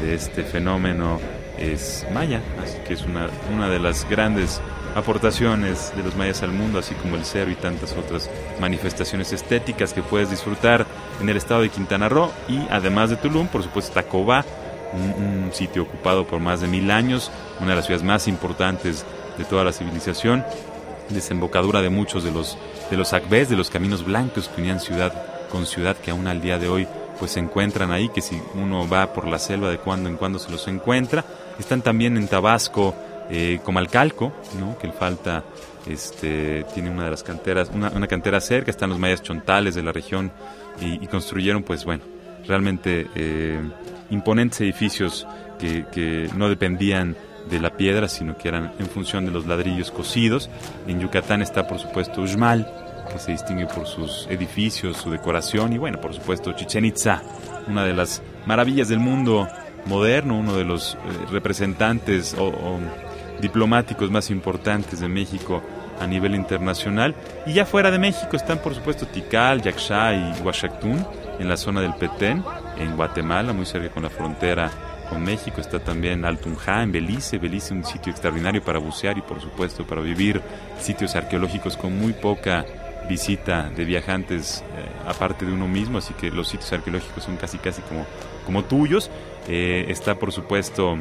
de 0.02 0.14
este 0.14 0.42
fenómeno 0.42 1.20
es 1.58 2.06
maya, 2.12 2.42
así 2.62 2.76
que 2.86 2.94
es 2.94 3.02
una, 3.02 3.28
una 3.54 3.68
de 3.68 3.78
las 3.78 4.08
grandes 4.08 4.60
aportaciones 4.94 5.92
de 5.96 6.02
los 6.02 6.16
mayas 6.16 6.42
al 6.42 6.52
mundo, 6.52 6.78
así 6.78 6.94
como 6.94 7.16
el 7.16 7.24
cero 7.24 7.50
y 7.50 7.54
tantas 7.54 7.96
otras 7.96 8.30
manifestaciones 8.60 9.32
estéticas 9.32 9.92
que 9.92 10.02
puedes 10.02 10.30
disfrutar 10.30 10.86
en 11.20 11.28
el 11.28 11.36
estado 11.36 11.62
de 11.62 11.70
Quintana 11.70 12.08
Roo 12.08 12.30
y 12.48 12.60
además 12.70 13.10
de 13.10 13.16
Tulum, 13.16 13.48
por 13.48 13.62
supuesto 13.62 13.92
Tacobá, 13.92 14.44
un, 14.92 15.50
sitio 15.52 15.82
ocupado 15.82 16.26
por 16.26 16.40
más 16.40 16.60
de 16.60 16.66
mil 16.66 16.90
años, 16.90 17.30
una 17.60 17.70
de 17.70 17.76
las 17.76 17.86
ciudades 17.86 18.04
más 18.04 18.26
importantes 18.26 19.04
de 19.38 19.44
toda 19.44 19.62
la 19.62 19.72
civilización, 19.72 20.44
desembocadura 21.10 21.80
de 21.80 21.90
muchos 21.90 22.24
de 22.24 22.32
los 22.32 22.58
de 22.90 22.96
los 22.96 23.12
akbés, 23.12 23.48
de 23.48 23.56
los 23.56 23.70
caminos 23.70 24.04
blancos 24.04 24.48
que 24.48 24.60
unían 24.60 24.80
ciudad 24.80 25.12
con 25.50 25.66
ciudad 25.66 25.96
que 25.96 26.10
aún 26.10 26.26
al 26.26 26.40
día 26.40 26.58
de 26.58 26.68
hoy 26.68 26.88
pues 27.18 27.32
se 27.32 27.40
encuentran 27.40 27.92
ahí, 27.92 28.08
que 28.08 28.20
si 28.20 28.40
uno 28.54 28.88
va 28.88 29.12
por 29.12 29.28
la 29.28 29.38
selva 29.38 29.70
de 29.70 29.78
cuando 29.78 30.08
en 30.08 30.16
cuando 30.16 30.38
se 30.38 30.50
los 30.50 30.66
encuentra. 30.68 31.24
Están 31.58 31.82
también 31.82 32.16
en 32.16 32.26
Tabasco, 32.26 32.94
eh, 33.30 33.60
Comalcalco, 33.62 34.32
que 34.80 34.92
falta 34.92 35.44
este, 35.86 36.64
tiene 36.74 36.90
una 36.90 37.04
de 37.04 37.10
las 37.10 37.22
canteras, 37.22 37.70
una, 37.72 38.06
cantera 38.06 38.40
cerca, 38.40 38.70
están 38.70 38.90
los 38.90 38.98
mayas 38.98 39.22
chontales 39.22 39.74
de 39.74 39.82
la 39.82 39.92
región 39.92 40.32
y, 40.80 41.06
construyeron, 41.06 41.62
pues 41.62 41.84
bueno, 41.84 42.02
realmente 42.46 43.06
eh, 43.14 43.60
imponentes 44.10 44.60
edificios 44.60 45.26
que, 45.58 45.86
que, 45.92 46.28
no 46.36 46.48
dependían 46.48 47.16
de 47.48 47.60
la 47.60 47.76
piedra, 47.76 48.08
sino 48.08 48.36
que 48.36 48.48
eran 48.48 48.72
en 48.78 48.86
función 48.86 49.26
de 49.26 49.30
los 49.30 49.46
ladrillos 49.46 49.90
cocidos. 49.90 50.50
En 50.86 51.00
Yucatán 51.00 51.42
está, 51.42 51.66
por 51.66 51.78
supuesto, 51.78 52.22
Uxmal, 52.22 52.66
que 53.12 53.18
se 53.18 53.32
distingue 53.32 53.66
por 53.66 53.86
sus 53.86 54.26
edificios, 54.30 54.96
su 54.96 55.10
decoración, 55.10 55.72
y 55.72 55.78
bueno, 55.78 56.00
por 56.00 56.14
supuesto, 56.14 56.52
Chichen 56.52 56.86
Itza, 56.86 57.22
una 57.68 57.84
de 57.84 57.92
las 57.92 58.22
maravillas 58.46 58.88
del 58.88 58.98
mundo 58.98 59.46
moderno, 59.86 60.38
uno 60.38 60.56
de 60.56 60.64
los 60.64 60.94
eh, 60.94 60.98
representantes 61.30 62.34
o 62.38 62.78
diplomáticos 63.44 64.10
más 64.10 64.30
importantes 64.30 65.00
de 65.00 65.08
México 65.08 65.62
a 66.00 66.06
nivel 66.06 66.34
internacional. 66.34 67.14
Y 67.46 67.52
ya 67.52 67.66
fuera 67.66 67.90
de 67.90 67.98
México 67.98 68.36
están, 68.36 68.58
por 68.58 68.74
supuesto, 68.74 69.06
Tikal, 69.06 69.60
Yaksha 69.60 70.14
y 70.14 70.42
Huachactún, 70.42 71.04
en 71.38 71.48
la 71.48 71.56
zona 71.56 71.82
del 71.82 71.94
Petén, 71.94 72.42
en 72.78 72.96
Guatemala, 72.96 73.52
muy 73.52 73.66
cerca 73.66 73.90
con 73.90 74.02
la 74.02 74.08
frontera 74.08 74.70
con 75.10 75.22
México. 75.22 75.60
Está 75.60 75.78
también 75.78 76.24
Altunja, 76.24 76.82
en 76.82 76.92
Belice. 76.92 77.36
Belice, 77.38 77.74
un 77.74 77.84
sitio 77.84 78.12
extraordinario 78.12 78.62
para 78.62 78.78
bucear 78.78 79.18
y, 79.18 79.20
por 79.20 79.40
supuesto, 79.42 79.86
para 79.86 80.00
vivir 80.00 80.40
sitios 80.80 81.14
arqueológicos 81.14 81.76
con 81.76 81.98
muy 81.98 82.14
poca 82.14 82.64
visita 83.06 83.68
de 83.76 83.84
viajantes 83.84 84.64
eh, 84.78 84.88
aparte 85.06 85.44
de 85.44 85.52
uno 85.52 85.68
mismo, 85.68 85.98
así 85.98 86.14
que 86.14 86.30
los 86.30 86.48
sitios 86.48 86.72
arqueológicos 86.72 87.22
son 87.22 87.36
casi 87.36 87.58
casi 87.58 87.82
como, 87.82 88.06
como 88.46 88.64
tuyos. 88.64 89.10
Eh, 89.46 89.84
está 89.88 90.14
por 90.14 90.32
supuesto 90.32 90.96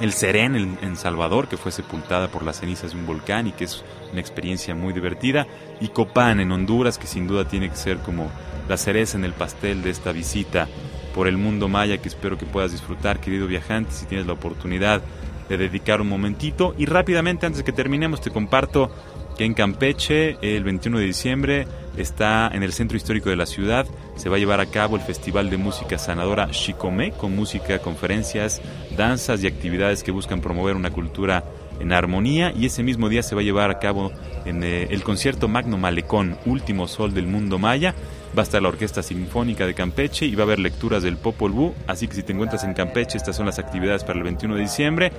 el 0.00 0.12
Serén 0.12 0.78
en, 0.80 0.96
Salvador, 0.96 1.48
que 1.48 1.56
fue 1.56 1.72
sepultada 1.72 2.28
por 2.28 2.42
las 2.44 2.60
cenizas 2.60 2.92
de 2.92 2.98
un 2.98 3.06
volcán 3.06 3.46
y 3.46 3.52
que 3.52 3.64
es 3.64 3.84
una 4.12 4.20
experiencia 4.20 4.74
muy 4.74 4.92
divertida, 4.92 5.46
y 5.80 5.88
Copán 5.88 6.40
en 6.40 6.52
Honduras, 6.52 6.98
que 6.98 7.06
sin 7.06 7.26
duda 7.26 7.46
tiene 7.46 7.68
que 7.68 7.76
ser 7.76 7.98
como 7.98 8.30
la 8.68 8.76
cereza 8.76 9.18
en 9.18 9.24
el 9.24 9.32
pastel 9.32 9.82
de 9.82 9.90
esta 9.90 10.12
visita 10.12 10.68
por 11.14 11.26
el 11.26 11.36
mundo 11.36 11.68
maya 11.68 11.98
que 11.98 12.08
espero 12.08 12.38
que 12.38 12.46
puedas 12.46 12.72
disfrutar, 12.72 13.18
querido 13.20 13.46
viajante, 13.46 13.92
si 13.92 14.06
tienes 14.06 14.26
la 14.26 14.34
oportunidad 14.34 15.02
de 15.48 15.56
dedicar 15.56 16.00
un 16.00 16.08
momentito. 16.08 16.74
Y 16.78 16.86
rápidamente, 16.86 17.46
antes 17.46 17.62
que 17.62 17.72
terminemos, 17.72 18.20
te 18.20 18.30
comparto 18.30 18.90
que 19.36 19.44
en 19.44 19.54
Campeche, 19.54 20.36
el 20.42 20.64
21 20.64 20.98
de 20.98 21.04
diciembre, 21.04 21.66
está 21.98 22.50
en 22.52 22.62
el 22.62 22.72
centro 22.72 22.96
histórico 22.96 23.30
de 23.30 23.36
la 23.36 23.46
ciudad. 23.46 23.86
Se 24.16 24.28
va 24.28 24.36
a 24.36 24.38
llevar 24.38 24.60
a 24.60 24.66
cabo 24.66 24.96
el 24.96 25.02
Festival 25.02 25.50
de 25.50 25.56
Música 25.56 25.98
Sanadora 25.98 26.50
Chicomé, 26.50 27.12
con 27.12 27.34
música, 27.34 27.78
conferencias, 27.78 28.60
danzas 28.96 29.42
y 29.42 29.46
actividades 29.46 30.02
que 30.02 30.10
buscan 30.10 30.40
promover 30.40 30.76
una 30.76 30.90
cultura 30.90 31.44
en 31.80 31.92
armonía. 31.92 32.52
Y 32.56 32.66
ese 32.66 32.82
mismo 32.82 33.08
día 33.08 33.22
se 33.22 33.34
va 33.34 33.40
a 33.40 33.44
llevar 33.44 33.70
a 33.70 33.78
cabo 33.78 34.12
en 34.44 34.62
eh, 34.62 34.88
el 34.90 35.02
concierto 35.02 35.48
Magno 35.48 35.78
Malecón, 35.78 36.38
Último 36.46 36.88
Sol 36.88 37.14
del 37.14 37.26
Mundo 37.26 37.58
Maya. 37.58 37.94
Va 38.36 38.42
a 38.42 38.44
estar 38.44 38.60
la 38.60 38.68
Orquesta 38.68 39.02
Sinfónica 39.02 39.66
de 39.66 39.74
Campeche 39.74 40.26
y 40.26 40.34
va 40.34 40.42
a 40.42 40.46
haber 40.46 40.58
lecturas 40.58 41.02
del 41.02 41.16
Popol 41.16 41.52
Vuh. 41.52 41.74
Así 41.86 42.08
que 42.08 42.14
si 42.14 42.22
te 42.22 42.32
encuentras 42.32 42.64
en 42.64 42.74
Campeche, 42.74 43.16
estas 43.16 43.36
son 43.36 43.46
las 43.46 43.58
actividades 43.58 44.04
para 44.04 44.18
el 44.18 44.24
21 44.24 44.54
de 44.54 44.60
diciembre. 44.60 45.12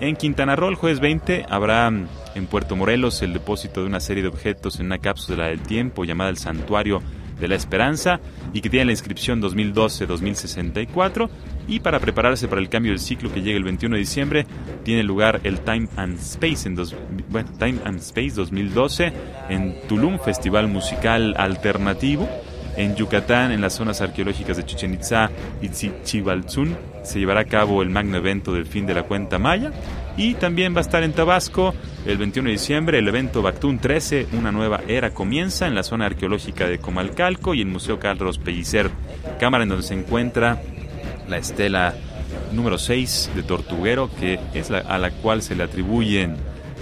En 0.00 0.16
Quintana 0.16 0.56
Roo, 0.56 0.70
el 0.70 0.76
jueves 0.76 0.98
20, 0.98 1.44
habrá 1.50 1.90
mm, 1.90 2.08
en 2.34 2.46
Puerto 2.46 2.74
Morelos 2.74 3.20
el 3.20 3.34
depósito 3.34 3.82
de 3.82 3.86
una 3.86 4.00
serie 4.00 4.22
de 4.22 4.30
objetos 4.30 4.80
en 4.80 4.86
una 4.86 4.96
cápsula 4.96 5.48
del 5.48 5.60
tiempo 5.60 6.04
llamada 6.04 6.30
el 6.30 6.38
Santuario 6.38 7.02
de 7.38 7.48
la 7.48 7.54
Esperanza 7.54 8.18
y 8.54 8.62
que 8.62 8.70
tiene 8.70 8.86
la 8.86 8.92
inscripción 8.92 9.42
2012-2064. 9.42 11.28
Y 11.68 11.80
para 11.80 12.00
prepararse 12.00 12.48
para 12.48 12.62
el 12.62 12.70
cambio 12.70 12.92
del 12.92 12.98
ciclo 12.98 13.30
que 13.30 13.42
llega 13.42 13.58
el 13.58 13.64
21 13.64 13.94
de 13.94 14.00
diciembre, 14.00 14.46
tiene 14.84 15.02
lugar 15.02 15.40
el 15.44 15.60
Time 15.60 15.88
and 15.96 16.18
Space, 16.18 16.66
en 16.66 16.76
Time 17.58 17.80
and 17.84 17.98
Space 17.98 18.30
2012 18.30 19.12
en 19.50 19.76
Tulum, 19.86 20.18
Festival 20.18 20.68
Musical 20.68 21.34
Alternativo. 21.36 22.26
En 22.76 22.94
Yucatán, 22.94 23.52
en 23.52 23.60
las 23.60 23.74
zonas 23.74 24.00
arqueológicas 24.00 24.56
de 24.56 24.64
Chichen 24.64 24.94
Itza 24.94 25.30
y 25.60 25.68
Chivalzún, 26.04 26.76
se 27.02 27.18
llevará 27.18 27.40
a 27.40 27.44
cabo 27.44 27.82
el 27.82 27.90
magno 27.90 28.16
evento 28.16 28.52
del 28.52 28.66
fin 28.66 28.86
de 28.86 28.94
la 28.94 29.02
cuenta 29.02 29.38
maya. 29.38 29.72
Y 30.16 30.34
también 30.34 30.74
va 30.74 30.78
a 30.78 30.82
estar 30.82 31.02
en 31.02 31.12
Tabasco 31.12 31.74
el 32.06 32.18
21 32.18 32.48
de 32.48 32.52
diciembre 32.52 32.98
el 32.98 33.08
evento 33.08 33.42
Bactún 33.42 33.78
13, 33.78 34.28
una 34.32 34.52
nueva 34.52 34.80
era 34.88 35.10
comienza 35.10 35.66
en 35.66 35.74
la 35.74 35.82
zona 35.82 36.06
arqueológica 36.06 36.66
de 36.66 36.78
Comalcalco 36.78 37.54
y 37.54 37.60
el 37.60 37.66
Museo 37.66 37.98
Carlos 37.98 38.38
Pellicer, 38.38 38.90
cámara 39.38 39.64
en 39.64 39.70
donde 39.70 39.86
se 39.86 39.94
encuentra 39.94 40.60
la 41.28 41.38
estela 41.38 41.94
número 42.52 42.78
6 42.78 43.32
de 43.34 43.42
Tortuguero, 43.42 44.10
que 44.18 44.38
es 44.54 44.70
a 44.70 44.98
la 44.98 45.10
cual 45.10 45.42
se 45.42 45.54
le 45.54 45.64
atribuyen 45.64 46.36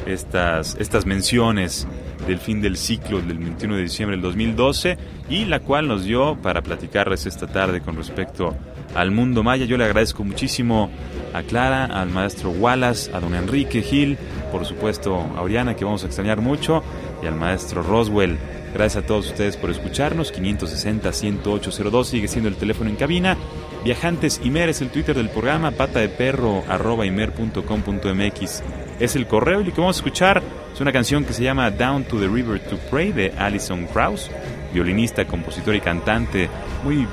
estas, 0.08 0.76
estas 0.80 1.06
menciones 1.06 1.86
del 2.26 2.38
fin 2.38 2.60
del 2.60 2.76
ciclo 2.76 3.20
del 3.20 3.38
21 3.38 3.76
de 3.76 3.82
diciembre 3.82 4.16
del 4.16 4.22
2012 4.22 4.98
y 5.30 5.44
la 5.44 5.60
cual 5.60 5.88
nos 5.88 6.04
dio 6.04 6.36
para 6.36 6.62
platicarles 6.62 7.26
esta 7.26 7.46
tarde 7.46 7.80
con 7.80 7.96
respecto 7.96 8.56
al 8.94 9.10
mundo 9.10 9.42
maya. 9.42 9.64
Yo 9.64 9.76
le 9.76 9.84
agradezco 9.84 10.24
muchísimo 10.24 10.90
a 11.32 11.42
Clara, 11.42 11.84
al 11.84 12.10
maestro 12.10 12.50
Wallace, 12.50 13.14
a 13.14 13.20
don 13.20 13.34
Enrique 13.34 13.82
Gil, 13.82 14.16
por 14.50 14.64
supuesto 14.64 15.14
a 15.36 15.42
Oriana, 15.42 15.76
que 15.76 15.84
vamos 15.84 16.02
a 16.04 16.06
extrañar 16.06 16.40
mucho, 16.40 16.82
y 17.22 17.26
al 17.26 17.34
maestro 17.34 17.82
Roswell. 17.82 18.38
Gracias 18.74 19.04
a 19.04 19.06
todos 19.06 19.28
ustedes 19.28 19.56
por 19.56 19.70
escucharnos. 19.70 20.32
560-10802 20.34 22.04
sigue 22.04 22.28
siendo 22.28 22.48
el 22.48 22.56
teléfono 22.56 22.90
en 22.90 22.96
cabina. 22.96 23.36
Viajantes 23.84 24.40
Imer 24.44 24.68
es 24.68 24.82
el 24.82 24.90
Twitter 24.90 25.16
del 25.16 25.30
programa. 25.30 25.70
Pata 25.70 26.00
de 26.00 26.08
perro 26.08 26.62
arroba 26.68 27.06
imer.com.mx 27.06 28.62
es 28.98 29.16
el 29.16 29.26
correo. 29.26 29.60
Y 29.60 29.64
lo 29.64 29.74
que 29.74 29.80
vamos 29.80 29.96
a 29.96 30.00
escuchar 30.00 30.42
es 30.72 30.80
una 30.80 30.92
canción 30.92 31.24
que 31.24 31.32
se 31.32 31.42
llama 31.42 31.70
Down 31.70 32.04
to 32.04 32.18
the 32.18 32.28
River 32.28 32.60
to 32.60 32.76
Pray 32.90 33.12
de 33.12 33.32
Alison 33.38 33.86
Krauss, 33.86 34.30
violinista, 34.72 35.24
compositor 35.26 35.74
y 35.74 35.80
cantante 35.80 36.48
muy 36.84 37.06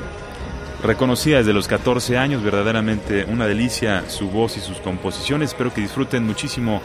reconocida 0.83 1.37
desde 1.37 1.53
los 1.53 1.67
14 1.67 2.17
años, 2.17 2.43
verdaderamente 2.43 3.25
una 3.25 3.47
delicia 3.47 4.03
su 4.07 4.29
voz 4.29 4.57
y 4.57 4.59
sus 4.59 4.77
composiciones. 4.77 5.49
Espero 5.49 5.73
que 5.73 5.81
disfruten 5.81 6.25
muchísimo 6.25 6.81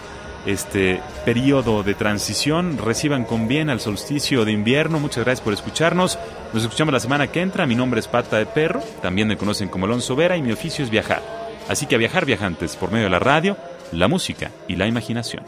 este 0.46 1.00
periodo 1.26 1.82
de 1.82 1.94
transición, 1.94 2.78
reciban 2.78 3.24
con 3.24 3.46
bien 3.46 3.68
al 3.68 3.80
solsticio 3.80 4.44
de 4.44 4.52
invierno. 4.52 4.98
Muchas 4.98 5.24
gracias 5.24 5.44
por 5.44 5.52
escucharnos. 5.52 6.18
Nos 6.54 6.62
escuchamos 6.62 6.94
la 6.94 7.00
semana 7.00 7.26
que 7.26 7.42
entra. 7.42 7.66
Mi 7.66 7.74
nombre 7.74 8.00
es 8.00 8.08
Pata 8.08 8.38
de 8.38 8.46
Perro, 8.46 8.80
también 9.02 9.28
me 9.28 9.36
conocen 9.36 9.68
como 9.68 9.84
Alonso 9.84 10.16
Vera 10.16 10.36
y 10.36 10.42
mi 10.42 10.52
oficio 10.52 10.84
es 10.84 10.90
viajar. 10.90 11.22
Así 11.68 11.86
que 11.86 11.94
a 11.94 11.98
viajar 11.98 12.24
viajantes 12.24 12.76
por 12.76 12.90
medio 12.90 13.04
de 13.04 13.10
la 13.10 13.18
radio, 13.18 13.56
la 13.92 14.08
música 14.08 14.50
y 14.68 14.76
la 14.76 14.86
imaginación. 14.86 15.44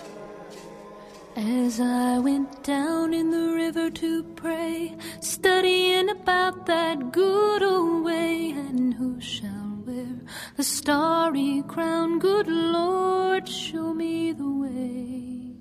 As 1.34 1.80
I 1.80 2.18
went 2.18 2.62
down 2.62 3.14
in 3.14 3.30
the 3.30 3.54
river 3.54 3.90
to 3.90 4.22
pray, 4.36 4.94
studying 5.20 6.10
about 6.10 6.66
that 6.66 7.10
good 7.10 7.62
old 7.62 8.04
way, 8.04 8.50
and 8.50 8.92
who 8.92 9.18
shall 9.18 9.80
wear 9.86 10.20
the 10.56 10.62
starry 10.62 11.64
crown? 11.66 12.18
Good 12.18 12.48
Lord, 12.48 13.48
show 13.48 13.94
me 13.94 14.32
the 14.32 14.44
way. 14.44 15.56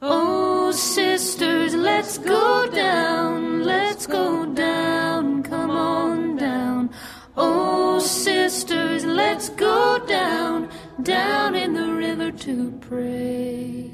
Oh, 0.00 0.72
sisters, 0.72 1.76
let's 1.76 2.18
go 2.18 2.66
down, 2.66 3.62
let's 3.62 4.08
go 4.08 4.44
down, 4.46 5.44
come 5.44 5.70
on 5.70 6.36
down. 6.36 6.90
Oh, 7.36 8.00
sisters, 8.00 9.04
let's 9.04 9.50
go 9.50 10.00
down, 10.04 10.68
down 11.04 11.54
in 11.54 11.74
the 11.74 11.92
river 11.92 12.30
to 12.30 12.70
pray. 12.80 13.90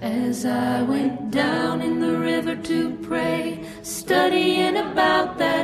As 0.00 0.44
I 0.44 0.82
went 0.82 1.30
down 1.30 1.80
in 1.80 2.00
the 2.00 2.18
river 2.18 2.54
to 2.54 2.96
pray, 3.02 3.64
studying 3.82 4.76
about 4.76 5.38
that 5.38 5.55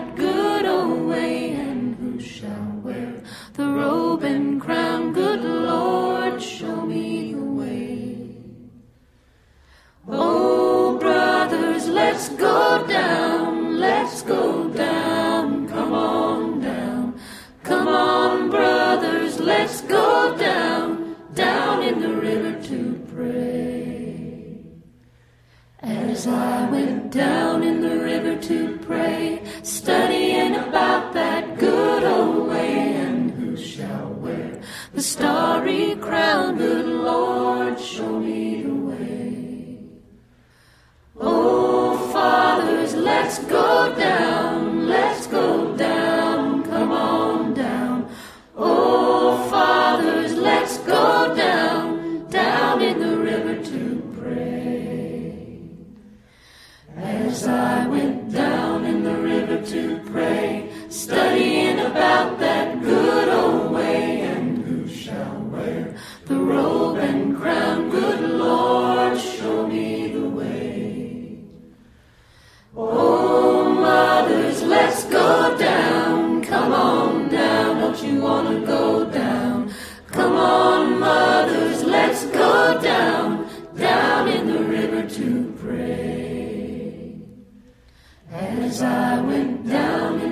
As 88.54 88.82
I 88.82 89.18
went 89.22 89.66
down 89.66 90.31